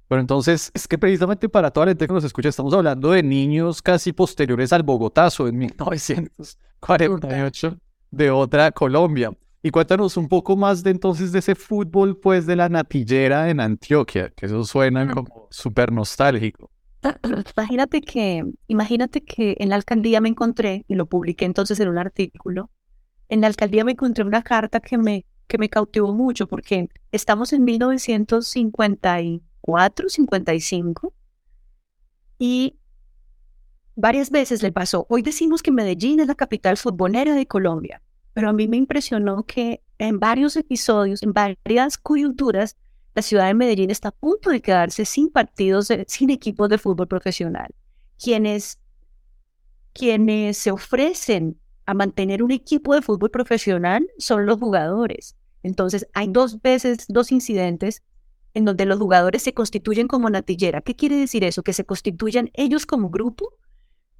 [0.07, 3.21] Pero entonces, es que precisamente para toda la gente que nos escucha, estamos hablando de
[3.23, 7.77] niños casi posteriores al Bogotazo en 1948
[8.11, 9.31] de otra Colombia.
[9.65, 13.59] Y cuéntanos un poco más de entonces de ese fútbol, pues, de la natillera en
[13.59, 16.69] Antioquia, que eso suena como súper nostálgico.
[17.57, 21.97] Imagínate que, imagínate que en la alcaldía me encontré, y lo publiqué entonces en un
[21.97, 22.69] artículo,
[23.27, 27.51] en la alcaldía me encontré una carta que me que me cautivó mucho porque estamos
[27.51, 31.13] en 1954, 55
[32.37, 32.77] y
[33.95, 35.07] varias veces le pasó.
[35.09, 38.03] Hoy decimos que Medellín es la capital futbolera de Colombia,
[38.35, 42.75] pero a mí me impresionó que en varios episodios, en varias coyunturas,
[43.15, 47.07] la ciudad de Medellín está a punto de quedarse sin partidos, sin equipos de fútbol
[47.07, 47.73] profesional.
[48.21, 48.77] Quienes,
[49.93, 55.37] quienes se ofrecen a mantener un equipo de fútbol profesional son los jugadores.
[55.63, 58.03] Entonces, hay dos veces, dos incidentes
[58.53, 60.81] en donde los jugadores se constituyen como natillera.
[60.81, 61.63] ¿Qué quiere decir eso?
[61.63, 63.53] Que se constituyan ellos como grupo,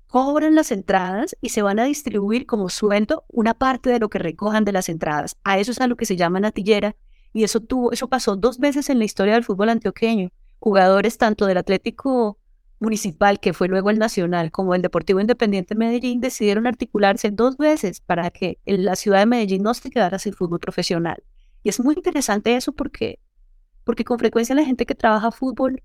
[0.08, 4.20] cobran las entradas y se van a distribuir como sueldo una parte de lo que
[4.20, 5.38] recojan de las entradas.
[5.44, 6.96] A eso es a lo que se llama natillera
[7.34, 10.30] y eso tuvo, eso pasó dos veces en la historia del fútbol antioqueño.
[10.60, 12.38] Jugadores tanto del Atlético
[12.80, 18.02] municipal, que fue luego el nacional, como el Deportivo Independiente Medellín, decidieron articularse dos veces
[18.02, 21.24] para que la ciudad de Medellín no se quedara sin fútbol profesional.
[21.64, 23.20] Y es muy interesante eso porque,
[23.84, 25.82] porque con frecuencia la gente que trabaja fútbol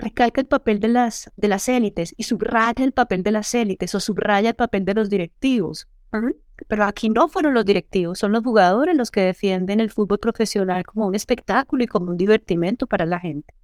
[0.00, 3.94] recalca el papel de las, de las élites y subraya el papel de las élites
[3.94, 5.88] o subraya el papel de los directivos.
[6.68, 10.84] Pero aquí no fueron los directivos, son los jugadores los que defienden el fútbol profesional
[10.84, 13.54] como un espectáculo y como un divertimento para la gente.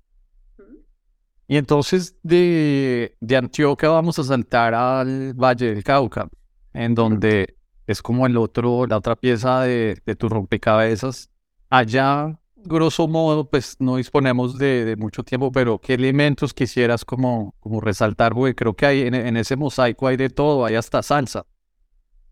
[1.48, 6.28] Y entonces de, de Antioquia vamos a saltar al Valle del Cauca,
[6.72, 11.30] en donde es como el otro, la otra pieza de, de tu rompecabezas.
[11.68, 17.80] Allá, grosso modo, pues no disponemos de, mucho tiempo, pero ¿qué elementos quisieras como, como
[17.80, 18.34] resaltar?
[18.34, 21.46] Porque creo que hay, en, ese mosaico hay de todo, hay hasta salsa.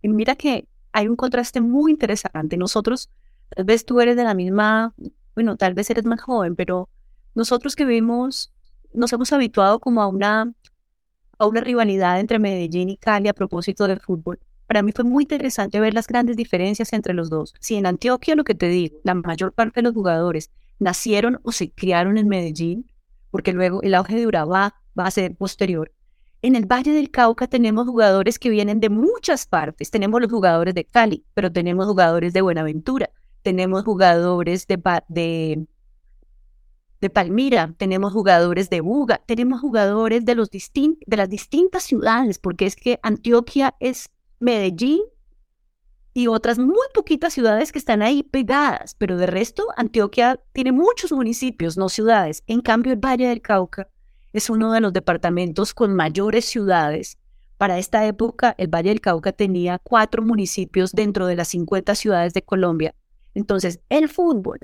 [0.02, 2.56] Y mira que hay un contraste muy interesante.
[2.56, 3.10] Nosotros,
[3.48, 4.94] tal vez tú eres de la misma,
[5.34, 6.88] bueno, tal vez eres más joven, pero
[7.34, 8.52] nosotros que vivimos,
[8.92, 10.52] nos hemos habituado como a una,
[11.38, 14.38] a una rivalidad entre Medellín y Cali a propósito del fútbol.
[14.66, 17.54] Para mí fue muy interesante ver las grandes diferencias entre los dos.
[17.60, 21.52] Si en Antioquia, lo que te digo, la mayor parte de los jugadores nacieron o
[21.52, 22.90] se criaron en Medellín,
[23.30, 25.92] porque luego el auge de Urabá va a ser posterior.
[26.42, 29.90] En el Valle del Cauca tenemos jugadores que vienen de muchas partes.
[29.90, 33.10] Tenemos los jugadores de Cali, pero tenemos jugadores de Buenaventura,
[33.42, 34.76] tenemos jugadores de,
[35.08, 35.66] de,
[37.00, 42.66] de Palmira, tenemos jugadores de Buga, tenemos jugadores de, los de las distintas ciudades, porque
[42.66, 44.10] es que Antioquia es
[44.44, 45.00] Medellín
[46.12, 51.12] y otras muy poquitas ciudades que están ahí pegadas, pero de resto Antioquia tiene muchos
[51.12, 52.44] municipios, no ciudades.
[52.46, 53.88] En cambio, el Valle del Cauca
[54.34, 57.18] es uno de los departamentos con mayores ciudades.
[57.56, 62.34] Para esta época, el Valle del Cauca tenía cuatro municipios dentro de las 50 ciudades
[62.34, 62.94] de Colombia.
[63.32, 64.58] Entonces, el fútbol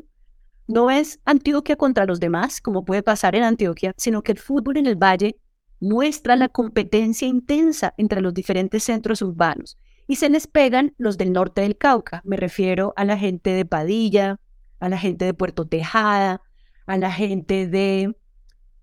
[0.69, 4.77] no es Antioquia contra los demás, como puede pasar en Antioquia, sino que el fútbol
[4.77, 5.40] en el Valle
[5.81, 11.33] muestra la competencia intensa entre los diferentes centros urbanos y se les pegan los del
[11.33, 12.21] norte del Cauca.
[12.25, 14.41] Me refiero a la gente de Padilla,
[14.79, 16.43] a la gente de Puerto Tejada,
[16.87, 18.15] a la gente de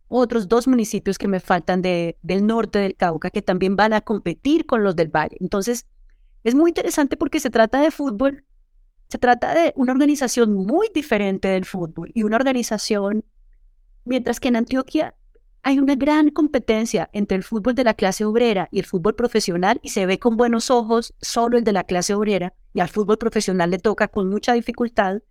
[0.08, 4.02] otros dos municipios que me faltan de, del norte del Cauca que también van a
[4.02, 5.38] competir con los del Valle.
[5.42, 5.86] Entonces,
[6.44, 8.46] es muy interesante porque se trata de fútbol,
[9.10, 13.26] se trata de una organización muy diferente del fútbol y una organización,
[14.06, 15.16] mientras que en Antioquia
[15.63, 19.80] hay una gran competencia entre el fútbol de la clase obrera y el fútbol profesional
[19.84, 23.17] y se ve con buenos ojos solo el de la clase obrera y al fútbol
[23.17, 25.22] profesional le toca con mucha dificultad.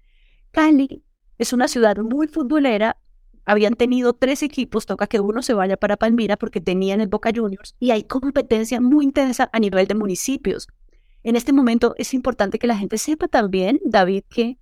[0.50, 1.04] Cali
[1.38, 2.98] es una ciudad muy futbolera.
[3.44, 7.30] Habían tenido tres equipos, toca que uno se vaya para Palmira porque tenían el Boca
[7.34, 10.68] Juniors y hay competencia muy intensa a nivel de municipios.
[11.22, 14.58] En este momento es importante que la gente sepa también, David, que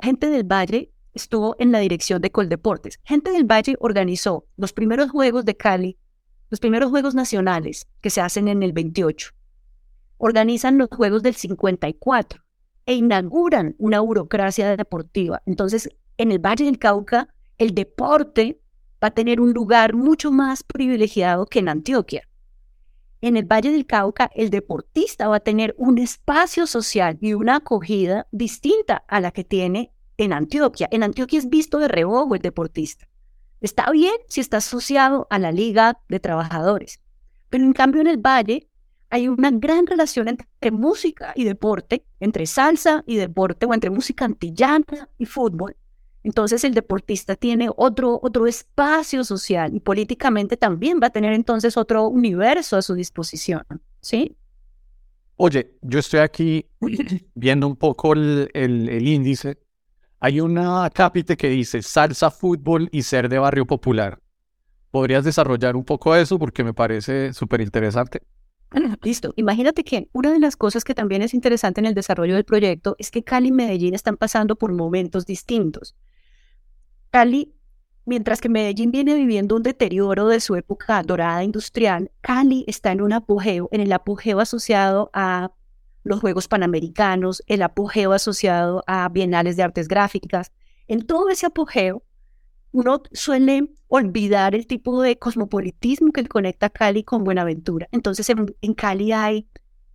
[0.00, 2.98] gente del Valle estuvo en la dirección de Coldeportes.
[3.04, 5.98] Gente del Valle organizó los primeros Juegos de Cali,
[6.50, 9.30] los primeros Juegos Nacionales que se hacen en el 28.
[10.18, 12.42] Organizan los Juegos del 54
[12.86, 15.42] e inauguran una burocracia deportiva.
[15.46, 18.60] Entonces, en el Valle del Cauca, el deporte
[19.02, 22.28] va a tener un lugar mucho más privilegiado que en Antioquia.
[23.22, 27.56] En el Valle del Cauca, el deportista va a tener un espacio social y una
[27.56, 29.92] acogida distinta a la que tiene
[30.24, 30.88] en Antioquia.
[30.90, 33.08] En Antioquia es visto de reojo el deportista.
[33.60, 37.00] Está bien si está asociado a la Liga de Trabajadores,
[37.48, 38.68] pero en cambio en el Valle
[39.08, 44.24] hay una gran relación entre música y deporte, entre salsa y deporte, o entre música
[44.24, 45.76] antillana y fútbol.
[46.22, 51.76] Entonces el deportista tiene otro, otro espacio social y políticamente también va a tener entonces
[51.78, 53.64] otro universo a su disposición,
[54.00, 54.36] ¿sí?
[55.36, 56.66] Oye, yo estoy aquí
[57.34, 59.58] viendo un poco el, el índice
[60.20, 64.20] hay una cápite que dice salsa, fútbol y ser de barrio popular.
[64.90, 66.38] ¿Podrías desarrollar un poco eso?
[66.38, 68.22] Porque me parece súper interesante.
[69.02, 69.32] Listo.
[69.36, 72.96] Imagínate que una de las cosas que también es interesante en el desarrollo del proyecto
[72.98, 75.96] es que Cali y Medellín están pasando por momentos distintos.
[77.10, 77.54] Cali,
[78.04, 83.00] mientras que Medellín viene viviendo un deterioro de su época dorada industrial, Cali está en
[83.00, 85.50] un apogeo, en el apogeo asociado a
[86.02, 90.52] los Juegos Panamericanos, el apogeo asociado a bienales de artes gráficas.
[90.88, 92.02] En todo ese apogeo,
[92.72, 97.88] uno suele olvidar el tipo de cosmopolitismo que conecta Cali con Buenaventura.
[97.90, 99.48] Entonces, en, Cali hay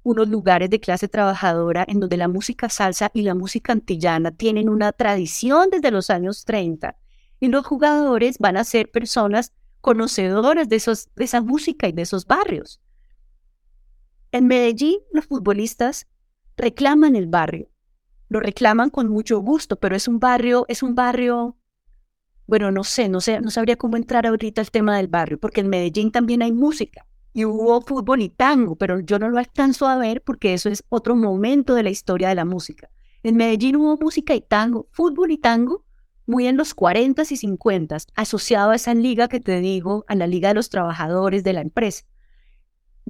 [0.04, 4.70] unos lugares de clase trabajadora en donde la música salsa y la música antillana tienen
[4.70, 6.96] una tradición desde los años 30
[7.40, 12.02] y los jugadores van a ser personas conocedoras de, esos, de esa música y de
[12.02, 12.82] esos barrios.
[14.36, 16.08] En Medellín, los futbolistas
[16.58, 17.70] reclaman el barrio.
[18.28, 21.56] Lo reclaman con mucho gusto, pero es un barrio, es un barrio,
[22.46, 25.62] bueno, no sé, no sé, no sabría cómo entrar ahorita al tema del barrio, porque
[25.62, 29.88] en Medellín también hay música y hubo fútbol y tango, pero yo no lo alcanzo
[29.88, 32.90] a ver porque eso es otro momento de la historia de la música.
[33.24, 35.86] En Medellín hubo música y tango, fútbol y tango,
[36.26, 40.28] muy en los 40 y 50, asociado a esa liga que te digo, a la
[40.28, 42.04] Liga de los Trabajadores de la empresa.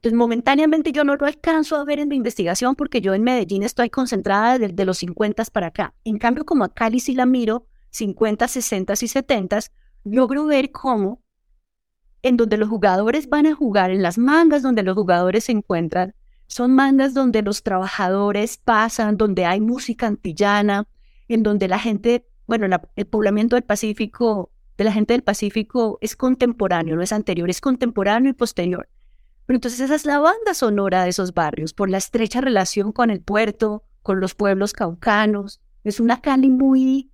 [0.05, 3.63] Entonces, momentáneamente yo no lo alcanzo a ver en mi investigación porque yo en Medellín
[3.63, 5.95] estoy concentrada desde los 50 para acá.
[6.03, 9.59] En cambio, como a Cali sí la miro, 50, 60 y 70,
[10.03, 11.23] logro ver cómo
[12.21, 16.13] en donde los jugadores van a jugar, en las mangas donde los jugadores se encuentran,
[16.45, 20.87] son mangas donde los trabajadores pasan, donde hay música antillana,
[21.27, 26.15] en donde la gente, bueno, el poblamiento del Pacífico, de la gente del Pacífico es
[26.15, 28.87] contemporáneo, no es anterior, es contemporáneo y posterior
[29.45, 33.11] Pero entonces esa es la banda sonora de esos barrios, por la estrecha relación con
[33.11, 35.61] el puerto, con los pueblos caucanos.
[35.83, 37.11] Es una Cali muy...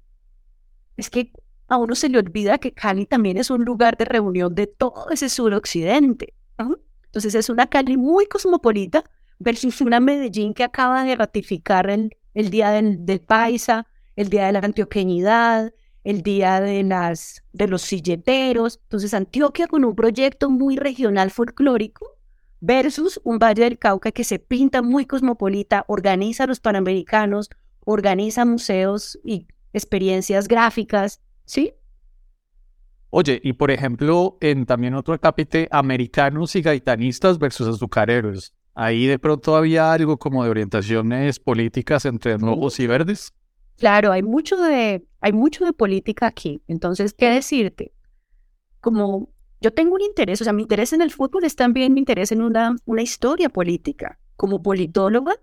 [0.95, 1.33] Es que
[1.67, 5.09] a uno se le olvida que Cali también es un lugar de reunión de todo
[5.09, 6.33] ese suroccidente.
[6.57, 9.03] Entonces es una Cali muy cosmopolita
[9.39, 14.45] versus una Medellín que acaba de ratificar el, el Día del, del, Paisa, el Día
[14.45, 15.73] de la Antioqueñidad,
[16.03, 18.79] el Día de, las, de los Silleteros.
[18.83, 22.20] Entonces Antioquia con un proyecto muy regional folclórico
[22.61, 27.49] versus un Valle del Cauca que se pinta muy cosmopolita, organiza los Panamericanos,
[27.83, 31.73] organiza museos y experiencias gráficas, ¿sí?
[33.09, 38.53] Oye, y por ejemplo, en también otro capítulo, americanos y gaitanistas versus azucareros.
[38.73, 43.33] Ahí de pronto había algo como de orientaciones políticas entre rojos y verdes.
[43.77, 46.61] Claro, hay mucho de, hay mucho de política aquí.
[46.67, 47.91] Entonces, ¿qué decirte?
[48.79, 49.29] Como
[49.61, 52.31] yo tengo un interés, o sea, mi interés en el fútbol es también mi interés
[52.31, 54.19] en una, una historia política.
[54.35, 55.35] Como politóloga,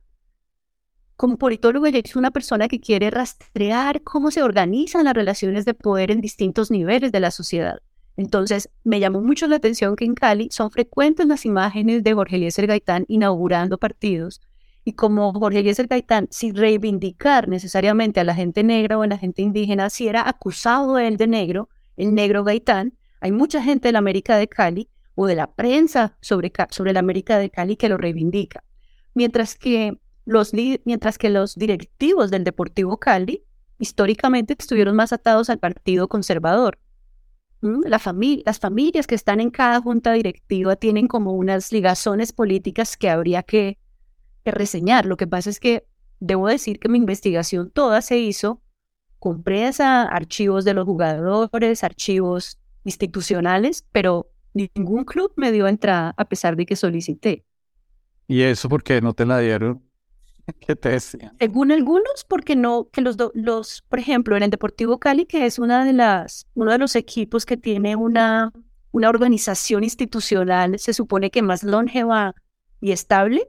[1.18, 5.74] como politóloga, yo soy una persona que quiere rastrear cómo se organizan las relaciones de
[5.74, 7.80] poder en distintos niveles de la sociedad.
[8.16, 12.36] Entonces, me llamó mucho la atención que en Cali son frecuentes las imágenes de Jorge
[12.36, 14.40] Eliezer Gaitán inaugurando partidos.
[14.84, 19.18] Y como Jorge Eliezer Gaitán, sin reivindicar necesariamente a la gente negra o a la
[19.18, 23.92] gente indígena, si era acusado él de negro, el negro Gaitán, hay mucha gente de
[23.92, 27.88] la América de Cali o de la prensa sobre, sobre la América de Cali que
[27.88, 28.62] lo reivindica.
[29.14, 30.52] Mientras que los,
[30.84, 33.44] mientras que los directivos del Deportivo Cali
[33.78, 36.78] históricamente estuvieron más atados al Partido Conservador.
[37.60, 38.00] La
[38.44, 43.42] las familias que están en cada junta directiva tienen como unas ligazones políticas que habría
[43.42, 43.78] que,
[44.44, 45.04] reseñar.
[45.04, 45.86] Lo que pasa es que
[46.20, 48.62] debo decir que mi investigación toda se hizo
[49.18, 52.58] con prensa, archivos de los jugadores, archivos
[52.88, 57.44] institucionales, pero ningún club me dio entrada a pesar de que solicité.
[58.26, 59.82] ¿Y eso por qué no te la dieron?
[60.60, 61.36] ¿Qué te decían?
[61.38, 65.58] Según algunos, porque no, que los, los, por ejemplo, en el Deportivo Cali, que es
[65.58, 68.52] una de las, uno de los equipos que tiene una,
[68.90, 72.34] una organización institucional, se supone que más longeva
[72.80, 73.48] y estable,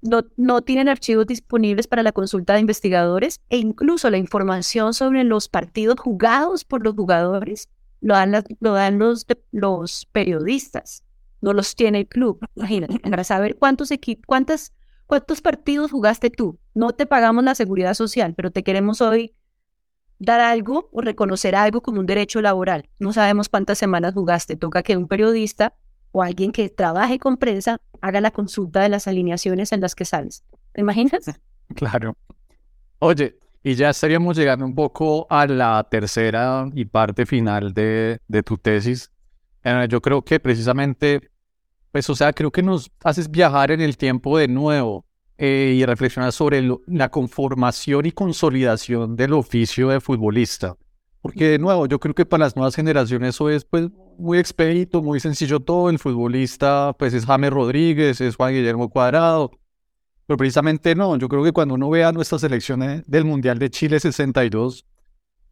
[0.00, 5.22] no, no tienen archivos disponibles para la consulta de investigadores e incluso la información sobre
[5.22, 7.68] los partidos jugados por los jugadores
[8.02, 11.04] lo dan, lo dan los, los periodistas,
[11.40, 12.46] no los tiene el club.
[12.54, 13.88] Imagínate, para saber cuántos
[14.26, 14.74] cuántas
[15.12, 16.58] ¿Cuántos partidos jugaste tú?
[16.72, 19.34] No te pagamos la seguridad social, pero te queremos hoy
[20.18, 22.88] dar algo o reconocer algo como un derecho laboral.
[22.98, 24.56] No sabemos cuántas semanas jugaste.
[24.56, 25.74] Toca que un periodista
[26.12, 30.06] o alguien que trabaje con prensa haga la consulta de las alineaciones en las que
[30.06, 30.44] sales.
[30.72, 31.26] ¿Te imaginas?
[31.74, 32.16] Claro.
[32.98, 38.42] Oye, y ya estaríamos llegando un poco a la tercera y parte final de, de
[38.42, 39.10] tu tesis.
[39.64, 41.32] Eh, yo creo que precisamente
[41.92, 45.04] pues, o sea, creo que nos haces viajar en el tiempo de nuevo
[45.36, 50.76] eh, y reflexionar sobre la conformación y consolidación del oficio de futbolista.
[51.20, 55.02] Porque, de nuevo, yo creo que para las nuevas generaciones eso es pues, muy expedito,
[55.02, 55.90] muy sencillo todo.
[55.90, 59.52] El futbolista, pues, es James Rodríguez, es Juan Guillermo Cuadrado.
[60.26, 63.98] Pero precisamente no, yo creo que cuando uno vea nuestras selecciones del Mundial de Chile
[63.98, 64.86] 62,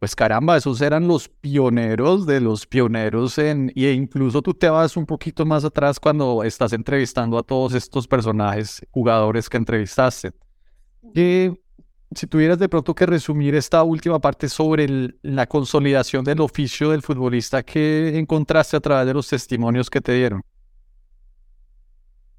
[0.01, 4.97] pues caramba, esos eran los pioneros de los pioneros en, y incluso tú te vas
[4.97, 10.31] un poquito más atrás cuando estás entrevistando a todos estos personajes, jugadores que entrevistaste.
[11.13, 11.53] Que
[12.15, 17.03] si tuvieras de pronto que resumir esta última parte sobre la consolidación del oficio del
[17.03, 20.41] futbolista, ¿qué encontraste a través de los testimonios que te dieron?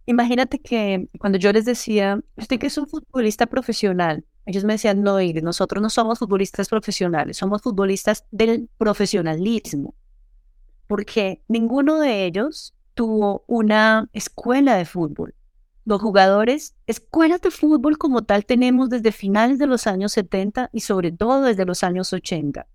[0.07, 5.03] Imagínate que cuando yo les decía, usted que es un futbolista profesional, ellos me decían,
[5.03, 9.95] no, nosotros no somos futbolistas profesionales, somos futbolistas del profesionalismo,
[10.89, 15.35] porque ninguno de ellos tuvo una escuela de fútbol.
[15.85, 20.81] Los jugadores, escuelas de fútbol como tal tenemos desde finales de los años 70 y
[20.81, 22.67] sobre todo desde los años 80.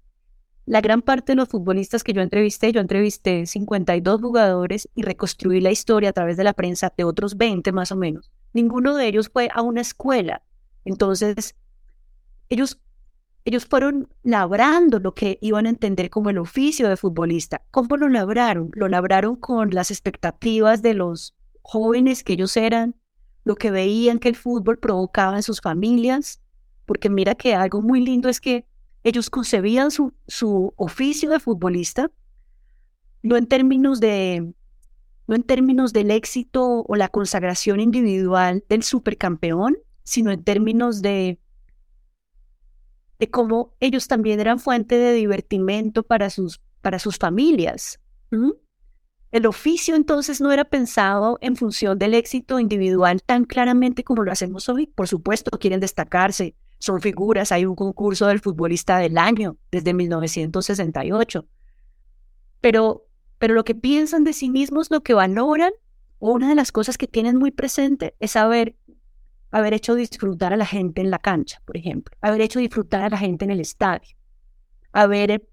[0.67, 5.61] La gran parte de los futbolistas que yo entrevisté, yo entrevisté 52 jugadores y reconstruí
[5.61, 8.29] la historia a través de la prensa de otros 20 más o menos.
[8.53, 10.43] Ninguno de ellos fue a una escuela
[10.87, 11.55] entonces,
[12.47, 12.79] ellos,
[13.43, 17.61] ellos fueron labrando lo que iban a entender como el oficio de futbolista.
[17.71, 18.71] ¿Cómo lo labraron?
[18.73, 22.95] Lo labraron con las expectativas de los jóvenes que ellos eran,
[23.43, 26.41] lo que veían que el fútbol provocaba en sus familias,
[26.85, 28.65] porque mira que algo muy lindo es que
[29.03, 32.11] ellos concebían su, su oficio de futbolista
[33.23, 34.53] no en términos de
[35.27, 41.37] no en términos del éxito o la consagración individual del supercampeón, sino en términos de,
[43.19, 47.99] de cómo ellos también eran fuente de divertimento para sus, para sus familias.
[49.31, 54.31] El oficio entonces no era pensado en función del éxito individual tan claramente como lo
[54.31, 54.87] hacemos hoy.
[54.87, 61.47] Por supuesto, quieren destacarse, son figuras, hay un concurso del futbolista del año desde 1968.
[62.61, 63.05] Pero,
[63.37, 65.71] pero lo que piensan de sí mismos, lo que valoran,
[66.19, 68.75] una de las cosas que tienen muy presente es haber,
[69.51, 73.09] haber hecho disfrutar a la gente en la cancha, por ejemplo, haber hecho disfrutar a
[73.09, 74.15] la gente en el estadio,
[74.91, 75.47] haber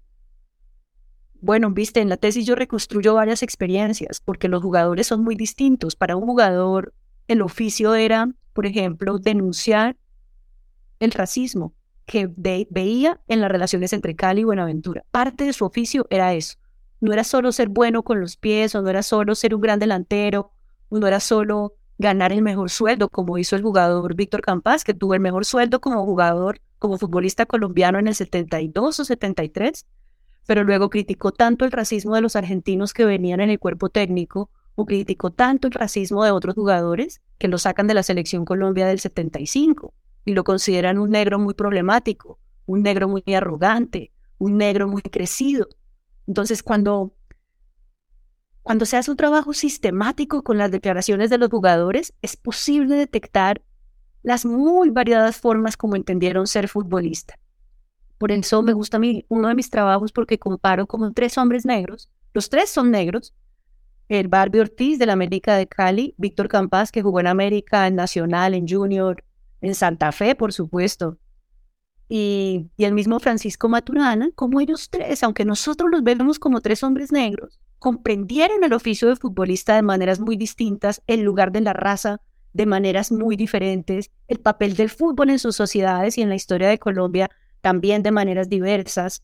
[1.41, 5.95] bueno, viste, en la tesis yo reconstruyo varias experiencias porque los jugadores son muy distintos.
[5.95, 6.95] Para un jugador,
[7.27, 9.95] el oficio era, por ejemplo, denunciar
[10.99, 11.73] el racismo
[12.05, 12.29] que
[12.69, 15.03] veía en las relaciones entre Cali y Buenaventura.
[15.11, 16.57] Parte de su oficio era eso.
[17.01, 19.79] No era solo ser bueno con los pies, o no era solo ser un gran
[19.79, 20.51] delantero,
[20.89, 24.93] o no era solo ganar el mejor sueldo, como hizo el jugador Víctor Campas, que
[24.93, 29.85] tuvo el mejor sueldo como jugador, como futbolista colombiano en el 72 o 73,
[30.45, 34.49] pero luego criticó tanto el racismo de los argentinos que venían en el cuerpo técnico,
[34.75, 38.85] o criticó tanto el racismo de otros jugadores que lo sacan de la selección Colombia
[38.85, 39.93] del 75
[40.25, 45.69] y lo consideran un negro muy problemático, un negro muy arrogante, un negro muy crecido.
[46.27, 47.15] Entonces, cuando,
[48.63, 53.61] cuando se hace un trabajo sistemático con las declaraciones de los jugadores, es posible detectar
[54.23, 57.39] las muy variadas formas como entendieron ser futbolista.
[58.17, 62.09] Por eso me gusta mí uno de mis trabajos porque comparo como tres hombres negros.
[62.33, 63.35] Los tres son negros.
[64.07, 67.95] El Barbie Ortiz de la América de Cali, Víctor Campas que jugó en América, en
[67.95, 69.23] Nacional, en Junior,
[69.61, 71.17] en Santa Fe, por supuesto.
[72.07, 76.83] Y, y el mismo Francisco Maturana, como ellos tres, aunque nosotros los vemos como tres
[76.83, 81.73] hombres negros, comprendieron el oficio de futbolista de maneras muy distintas, el lugar de la
[81.73, 82.21] raza
[82.55, 86.69] de maneras muy diferentes, el papel del fútbol en sus sociedades y en la historia
[86.69, 87.29] de Colombia
[87.59, 89.23] también de maneras diversas.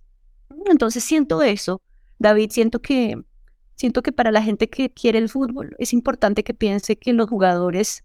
[0.65, 1.81] Entonces siento eso,
[2.19, 3.15] David, siento que
[3.75, 7.29] siento que para la gente que quiere el fútbol es importante que piense que los
[7.29, 8.03] jugadores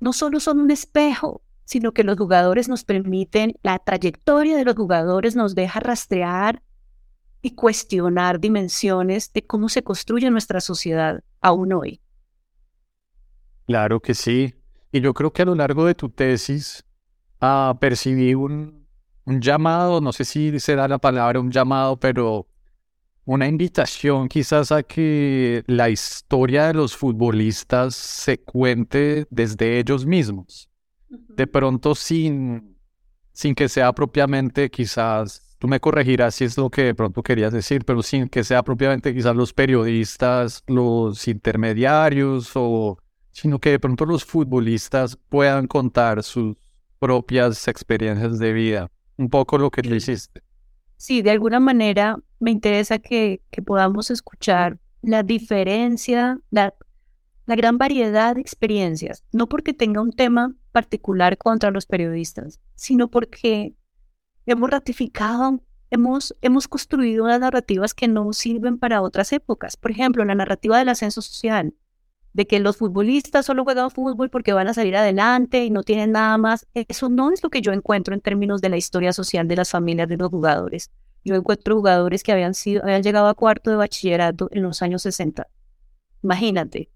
[0.00, 4.74] no solo son un espejo, sino que los jugadores nos permiten, la trayectoria de los
[4.74, 6.62] jugadores nos deja rastrear
[7.42, 12.00] y cuestionar dimensiones de cómo se construye nuestra sociedad aún hoy.
[13.66, 14.54] Claro que sí.
[14.92, 16.84] Y yo creo que a lo largo de tu tesis
[17.40, 18.86] ah, percibí un,
[19.24, 22.46] un llamado, no sé si será la palabra un llamado, pero
[23.24, 30.68] una invitación quizás a que la historia de los futbolistas se cuente desde ellos mismos.
[31.28, 32.76] De pronto sin,
[33.32, 37.52] sin que sea propiamente quizás, tú me corregirás si es lo que de pronto querías
[37.52, 42.98] decir, pero sin que sea propiamente quizás los periodistas, los intermediarios, o,
[43.30, 46.56] sino que de pronto los futbolistas puedan contar sus
[46.98, 48.90] propias experiencias de vida.
[49.16, 50.42] Un poco lo que tú hiciste.
[50.96, 56.74] Sí, de alguna manera me interesa que, que podamos escuchar la diferencia, la,
[57.46, 63.08] la gran variedad de experiencias, no porque tenga un tema particular contra los periodistas, sino
[63.08, 63.74] porque
[64.46, 69.76] hemos ratificado, hemos, hemos construido unas narrativas que no sirven para otras épocas.
[69.76, 71.74] Por ejemplo, la narrativa del ascenso social
[72.34, 76.12] de que los futbolistas solo juegan fútbol porque van a salir adelante y no tienen
[76.12, 76.66] nada más.
[76.74, 79.70] Eso no es lo que yo encuentro en términos de la historia social de las
[79.70, 80.90] familias de los jugadores.
[81.24, 85.02] Yo encuentro jugadores que habían, sido, habían llegado a cuarto de bachillerato en los años
[85.02, 85.46] 60.
[86.22, 86.90] Imagínate,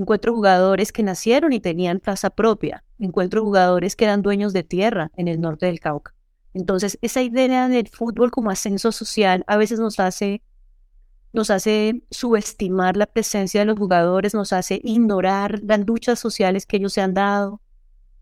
[0.00, 2.84] encuentro jugadores que nacieron y tenían casa propia.
[2.98, 6.14] Encuentro jugadores que eran dueños de tierra en el norte del Cauca.
[6.54, 10.42] Entonces, esa idea del fútbol como ascenso social a veces nos hace
[11.32, 16.78] nos hace subestimar la presencia de los jugadores, nos hace ignorar las luchas sociales que
[16.78, 17.60] ellos se han dado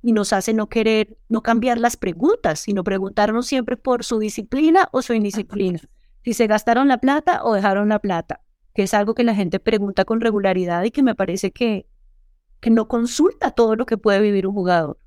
[0.02, 4.88] y nos hace no querer, no cambiar las preguntas, sino preguntarnos siempre por su disciplina
[4.92, 5.80] o su indisciplina,
[6.24, 8.40] si se gastaron la plata o dejaron la plata,
[8.76, 11.86] que es algo que la gente pregunta con regularidad y que me parece que,
[12.60, 14.98] que no consulta todo lo que puede vivir un jugador.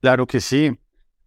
[0.00, 0.72] Claro que sí.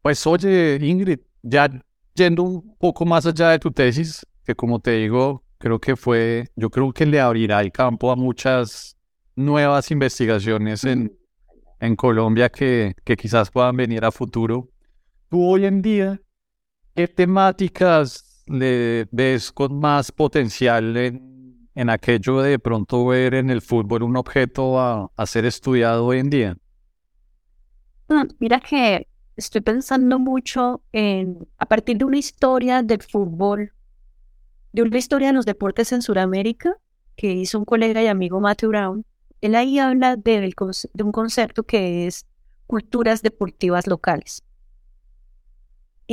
[0.01, 1.69] Pues oye, Ingrid, ya
[2.15, 6.47] yendo un poco más allá de tu tesis, que como te digo, creo que fue,
[6.55, 8.97] yo creo que le abrirá el campo a muchas
[9.35, 11.15] nuevas investigaciones en,
[11.79, 14.67] en Colombia que, que quizás puedan venir a futuro.
[15.29, 16.19] Tú hoy en día,
[16.95, 23.61] ¿qué temáticas le ves con más potencial en, en aquello de pronto ver en el
[23.61, 26.57] fútbol un objeto a, a ser estudiado hoy en día?
[28.39, 33.71] Mira que estoy pensando mucho en, a partir de una historia del fútbol
[34.73, 36.77] de una historia de los deportes en Sudamérica
[37.15, 39.05] que hizo un colega y amigo Matthew Brown.
[39.41, 40.53] Él ahí habla de,
[40.93, 42.25] de un concepto que es
[42.67, 44.43] culturas deportivas locales.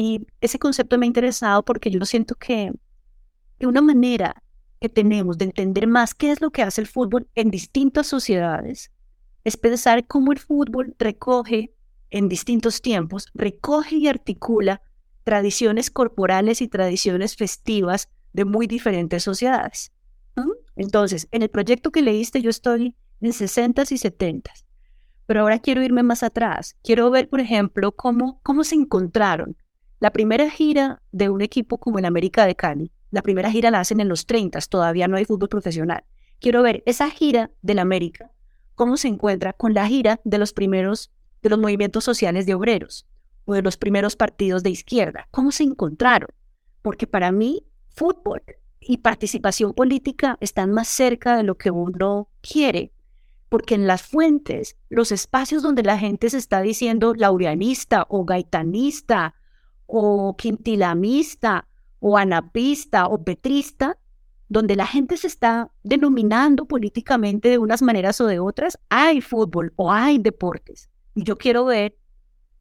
[0.01, 2.71] Y ese concepto me ha interesado porque yo siento que
[3.59, 4.45] de una manera
[4.81, 8.93] que tenemos de entender más qué es lo que hace el fútbol en distintas sociedades
[9.43, 11.75] es pensar cómo el fútbol recoge
[12.11, 14.83] en distintos tiempos, recoge y articula
[15.25, 19.91] tradiciones corporales y tradiciones festivas de muy diferentes sociedades.
[20.77, 24.65] Entonces, en el proyecto que leíste yo estoy en 60s y 70s,
[25.27, 26.77] pero ahora quiero irme más atrás.
[26.85, 29.57] Quiero ver, por ejemplo, cómo, cómo se encontraron.
[30.01, 33.81] La primera gira de un equipo como el América de Cali, la primera gira la
[33.81, 36.05] hacen en los 30, todavía no hay fútbol profesional.
[36.39, 38.31] Quiero ver esa gira del América,
[38.77, 41.11] cómo se encuentra con la gira de los primeros,
[41.43, 43.09] de los movimientos sociales de obreros
[43.45, 45.27] o de los primeros partidos de izquierda.
[45.33, 46.29] ¿Cómo se encontraron?
[46.81, 48.43] Porque para mí, fútbol
[48.81, 52.93] y participación política están más cerca de lo que uno quiere.
[53.49, 59.35] Porque en las fuentes, los espacios donde la gente se está diciendo laureanista o gaitanista
[59.89, 61.66] o quintilamista
[61.99, 63.99] o anapista o petrista,
[64.49, 69.72] donde la gente se está denominando políticamente de unas maneras o de otras, hay fútbol
[69.76, 70.89] o hay deportes.
[71.14, 71.97] Y yo quiero ver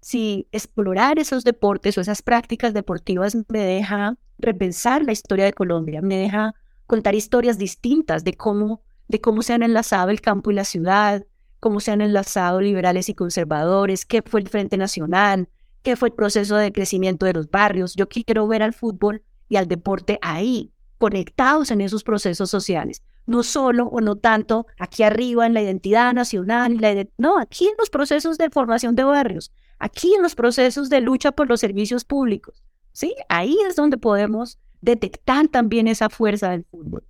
[0.02, 6.02] si explorar esos deportes o esas prácticas deportivas me deja repensar la historia de Colombia,
[6.02, 6.56] me deja
[6.86, 11.26] contar historias distintas de cómo, de cómo se han enlazado el campo y la ciudad,
[11.60, 15.50] cómo se han enlazado liberales y conservadores, qué fue el Frente Nacional,
[15.88, 17.96] qué fue el proceso de crecimiento de los barrios.
[17.96, 23.04] Yo quiero ver al fútbol y al deporte ahí, conectados en esos procesos sociales.
[23.26, 26.78] No solo o no tanto aquí arriba en la identidad nacional,
[27.18, 31.32] no, aquí en los procesos de formación de barrios, aquí en los procesos de lucha
[31.32, 32.66] por los servicios públicos.
[32.92, 33.16] ¿sí?
[33.30, 37.06] Ahí es donde podemos detectar también esa fuerza del fútbol.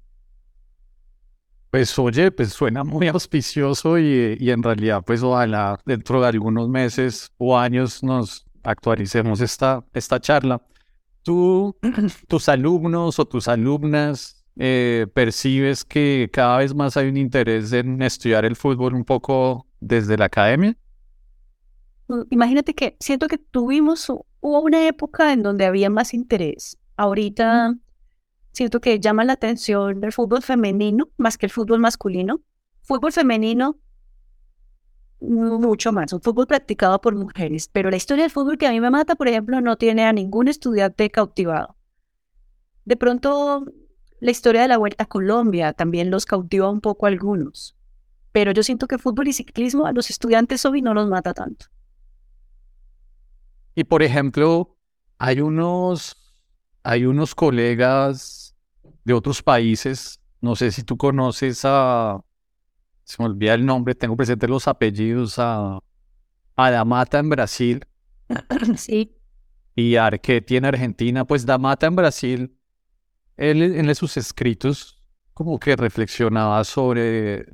[1.72, 6.70] Pues oye, pues suena muy auspicioso y, y en realidad pues ojalá dentro de algunos
[6.70, 10.62] meses o años nos actualicemos esta, esta charla.
[11.24, 11.76] ¿Tú,
[12.28, 18.02] tus alumnos o tus alumnas eh, percibes que cada vez más hay un interés en
[18.02, 20.78] estudiar el fútbol un poco desde la academia?
[22.10, 26.78] Mm, imagínate que siento que tuvimos, hubo una época en donde había más interés.
[26.98, 27.74] Ahorita
[28.52, 32.42] siento que llama la atención el fútbol femenino más que el fútbol masculino.
[32.82, 33.78] Fútbol femenino
[35.20, 38.80] mucho más, un fútbol practicado por mujeres, pero la historia del fútbol que a mí
[38.80, 41.76] me mata, por ejemplo, no tiene a ningún estudiante cautivado.
[42.86, 43.66] De pronto,
[44.20, 47.76] la historia de la Vuelta a Colombia también los cautiva un poco a algunos,
[48.32, 51.68] pero yo siento que fútbol y ciclismo a los estudiantes hoy no los mata tanto.
[53.76, 54.76] Y por ejemplo,
[55.18, 56.16] hay unos,
[56.84, 58.56] hay unos colegas
[59.04, 62.22] de otros países, no sé si tú conoces a
[63.08, 65.80] se me olvida el nombre, tengo presente los apellidos a
[66.58, 67.86] Damata en Brasil.
[68.76, 69.16] Sí.
[69.76, 71.24] Y Arquetti en Argentina.
[71.24, 72.58] Pues Damata en Brasil,
[73.38, 75.02] él en sus escritos
[75.34, 77.46] como que reflexionaba sobre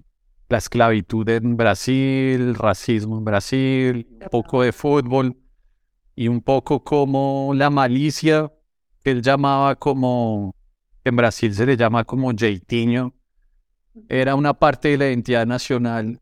[0.50, 5.38] la esclavitud en Brasil, racismo en Brasil, un poco de fútbol
[6.16, 8.52] y un poco como la malicia
[9.04, 10.56] que él llamaba como,
[11.04, 13.14] en Brasil se le llama como jeitinho,
[14.10, 16.20] era una parte de la identidad nacional,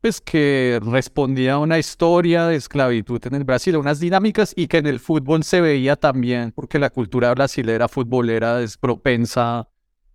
[0.00, 4.66] pues que respondía a una historia de esclavitud en el Brasil, a unas dinámicas y
[4.66, 9.68] que en el fútbol se veía también, porque la cultura brasilera futbolera es propensa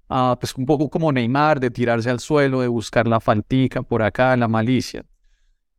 [0.09, 4.01] a, pues un poco como Neymar, de tirarse al suelo, de buscar la faltica por
[4.01, 5.05] acá, la malicia.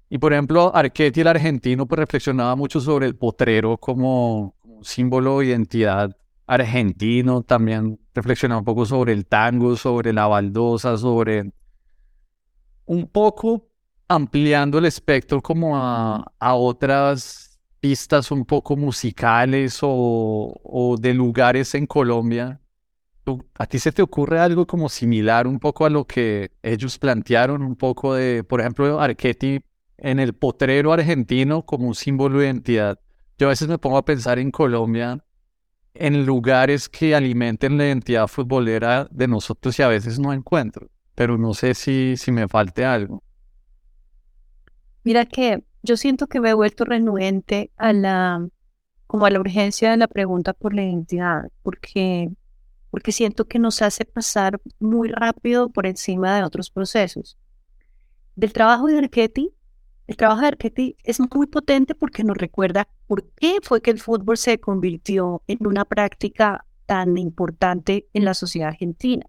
[0.09, 5.41] Y por ejemplo, Arquetti, el argentino, pues reflexionaba mucho sobre el potrero como, como símbolo
[5.41, 6.17] de identidad
[6.47, 11.53] argentino, también reflexionaba un poco sobre el tango, sobre la baldosa, sobre
[12.87, 13.69] un poco
[14.09, 22.61] ampliando el espectro como a, otras pistas un poco musicales o, de lugares en Colombia.
[23.59, 27.63] ¿A ti se te ocurre algo como similar un poco a lo que ellos plantearon?
[27.63, 29.61] Un poco de, por ejemplo, Arquetti
[29.99, 33.01] en el potrero argentino como un símbolo de identidad.
[33.37, 35.26] Yo a veces me pongo a pensar en Colombia
[35.99, 41.39] en lugares que alimenten la identidad futbolera de nosotros y a veces no encuentro, pero
[41.39, 43.23] no sé si, si me falte algo.
[45.05, 48.49] Mira que yo siento que me he vuelto renuente a la,
[49.07, 52.31] como a la urgencia de la pregunta por la identidad, porque,
[52.91, 57.39] porque siento que nos hace pasar muy rápido por encima de otros procesos.
[58.35, 59.53] Del trabajo de Arquetti
[60.07, 64.01] el trabajo de Arquetti es muy potente porque nos recuerda por qué fue que el
[64.01, 69.27] fútbol se convirtió en una práctica tan importante en la sociedad argentina.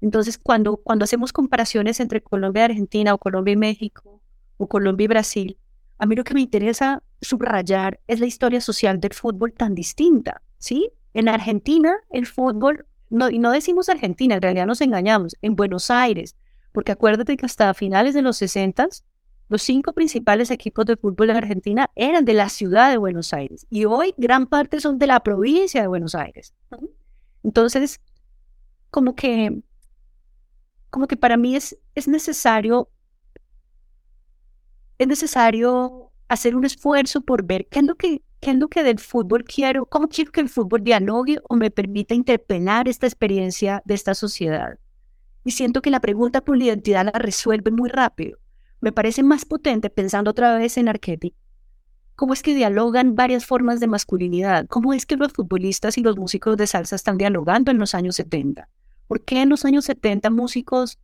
[0.00, 4.22] Entonces, cuando, cuando hacemos comparaciones entre Colombia y Argentina o Colombia y México
[4.56, 5.58] o Colombia y Brasil,
[5.98, 10.40] a mí lo que me interesa subrayar es la historia social del fútbol tan distinta,
[10.56, 10.90] ¿sí?
[11.12, 12.86] En Argentina, el fútbol
[13.30, 16.36] y no decimos Argentina, en realidad nos engañamos, en Buenos Aires,
[16.72, 18.88] porque acuérdate que hasta finales de los 60
[19.50, 23.66] los cinco principales equipos de fútbol de Argentina eran de la ciudad de Buenos Aires
[23.68, 26.54] y hoy gran parte son de la provincia de Buenos Aires.
[27.42, 28.00] Entonces,
[28.92, 29.60] como que,
[30.88, 32.90] como que para mí es, es necesario,
[34.98, 38.84] es necesario hacer un esfuerzo por ver qué es lo que, qué es lo que
[38.84, 43.82] del fútbol quiero, cómo quiero que el fútbol dialogue o me permita interpelar esta experiencia
[43.84, 44.78] de esta sociedad.
[45.42, 48.38] Y siento que la pregunta por la identidad la resuelve muy rápido
[48.80, 51.36] me parece más potente pensando otra vez en arquetipo.
[52.16, 54.66] ¿Cómo es que dialogan varias formas de masculinidad?
[54.66, 58.16] ¿Cómo es que los futbolistas y los músicos de salsa están dialogando en los años
[58.16, 58.68] 70?
[59.06, 60.98] ¿Por qué en los años 70 músicos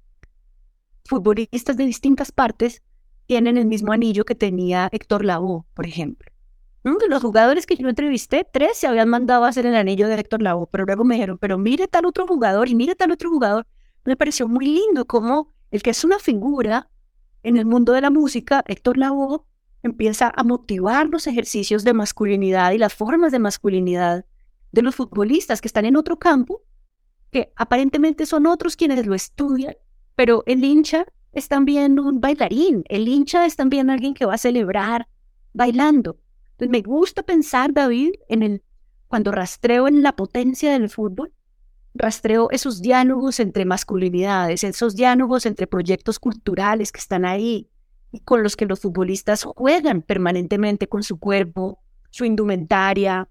[1.07, 2.83] futbolistas de distintas partes
[3.27, 6.31] tienen el mismo anillo que tenía Héctor Lavoe, por ejemplo?
[7.09, 10.43] Los jugadores que yo entrevisté, tres se habían mandado a hacer el anillo de Héctor
[10.43, 13.67] Lavoe, pero luego me dijeron, pero mire tal otro jugador y mire tal otro jugador.
[14.05, 16.89] Me pareció muy lindo como el que es una figura
[17.47, 19.43] en el mundo de la música, Héctor Lavoe
[19.85, 24.27] empieza a motivar los ejercicios de masculinidad y las formas de masculinidad
[24.73, 26.63] de los futbolistas que están en otro campo,
[27.31, 29.77] que aparentemente son otros quienes lo estudian,
[30.17, 34.39] pero el hincha es también un bailarín, el hincha es también alguien que va a
[34.39, 35.07] celebrar
[35.53, 36.19] bailando.
[36.51, 38.63] Entonces me gusta pensar, David, en el
[39.07, 41.33] cuando rastreo en la potencia del fútbol,
[41.99, 47.69] rastreo esos diálogos entre masculinidades, esos diálogos entre proyectos culturales que están ahí
[48.13, 51.81] y con los que los futbolistas juegan permanentemente con su cuerpo,
[52.11, 53.29] su indumentaria.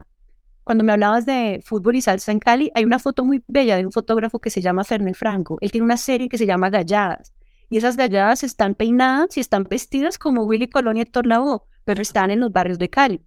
[0.64, 3.86] Cuando me hablabas de fútbol y salsa en Cali, hay una foto muy bella de
[3.86, 5.58] un fotógrafo que se llama Fernández Franco.
[5.62, 7.34] Él tiene una serie que se llama Galladas.
[7.70, 12.02] Y esas galladas están peinadas y están vestidas como Willy Colón y Héctor Lavoe, pero
[12.02, 13.22] están en los barrios de Cali.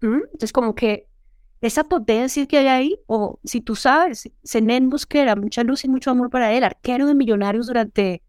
[0.00, 0.20] ¿Mm?
[0.24, 1.08] Entonces, como que
[1.66, 6.10] esa potencia que hay ahí, o si tú sabes, Zenén Mosquera, mucha luz y mucho
[6.10, 8.22] amor para él, arquero de millonarios durante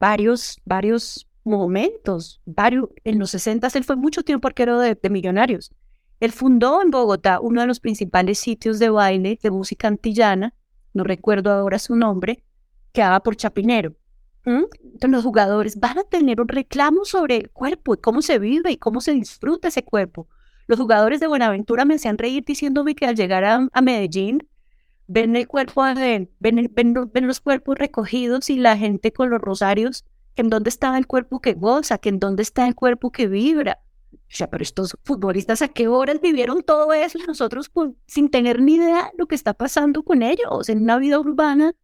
[0.00, 5.72] varios, varios momentos, varios, en los 60 él fue mucho tiempo arquero de, millonarios.
[6.20, 10.54] Él fundó en Bogotá uno de los principales sitios de baile de música antillana,
[10.92, 12.44] no recuerdo ahora su nombre,
[12.92, 13.94] que haga por Chapinero.
[14.44, 18.72] Entonces los jugadores van a tener un reclamo sobre el cuerpo y cómo se vive
[18.72, 20.28] y cómo se disfruta ese cuerpo.
[20.66, 24.48] Los jugadores de Buenaventura me hacían reír diciéndome que al llegar a, Medellín
[25.06, 30.04] ven el cuerpo, ven, ven, los cuerpos recogidos y la gente con los rosarios,
[30.36, 33.80] en dónde está el cuerpo que goza, que en dónde está el cuerpo que vibra.
[34.12, 37.70] O sea, pero estos futbolistas a qué horas vivieron todo eso nosotros
[38.06, 41.74] sin tener ni idea lo que está pasando con ellos en una vida urbana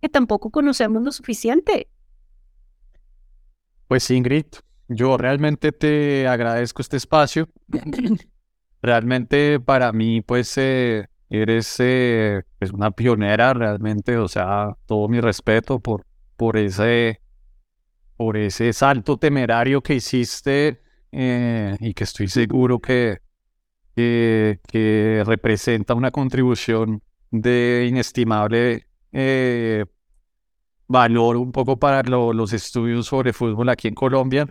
[0.00, 1.88] que tampoco conocemos lo suficiente.
[3.88, 4.46] Pues Ingrid,
[4.94, 7.48] yo realmente te agradezco este espacio.
[8.82, 15.20] realmente para mí, pues, eh, eres eh, pues, una pionera realmente, o sea, todo mi
[15.20, 16.04] respeto por,
[16.36, 17.20] por, ese,
[18.16, 20.82] por ese salto temerario que hiciste
[21.12, 23.20] eh, y que estoy seguro que,
[23.94, 28.86] que representa una contribución de inestimable
[30.88, 34.46] valor un poco para los estudios sobre fútbol aquí en Colombia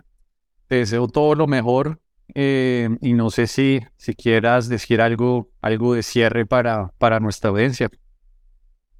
[0.72, 2.00] te deseo todo lo mejor
[2.34, 7.50] eh, y no sé si, si quieras decir algo, algo de cierre para, para nuestra
[7.50, 7.90] audiencia.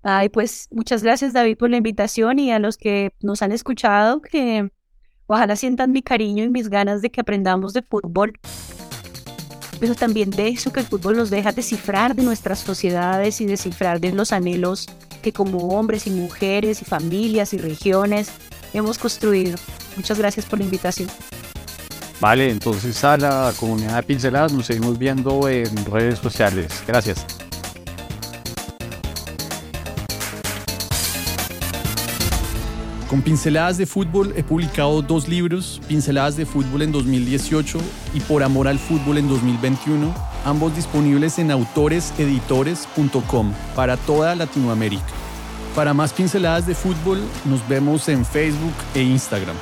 [0.02, 4.20] Ay, pues muchas gracias David por la invitación y a los que nos han escuchado,
[4.20, 4.70] que
[5.26, 8.34] ojalá sientan mi cariño y mis ganas de que aprendamos de fútbol,
[9.80, 13.98] pero también de eso que el fútbol nos deja descifrar de nuestras sociedades y descifrar
[13.98, 14.90] de los anhelos
[15.22, 18.30] que como hombres y mujeres y familias y regiones
[18.74, 19.56] hemos construido.
[19.96, 21.08] Muchas gracias por la invitación.
[22.22, 26.84] Vale, entonces a la comunidad de Pinceladas nos seguimos viendo en redes sociales.
[26.86, 27.26] Gracias.
[33.10, 37.80] Con Pinceladas de Fútbol he publicado dos libros, Pinceladas de Fútbol en 2018
[38.14, 40.14] y Por Amor al Fútbol en 2021,
[40.44, 45.02] ambos disponibles en autoreseditores.com para toda Latinoamérica.
[45.74, 49.56] Para más pinceladas de fútbol, nos vemos en Facebook e Instagram.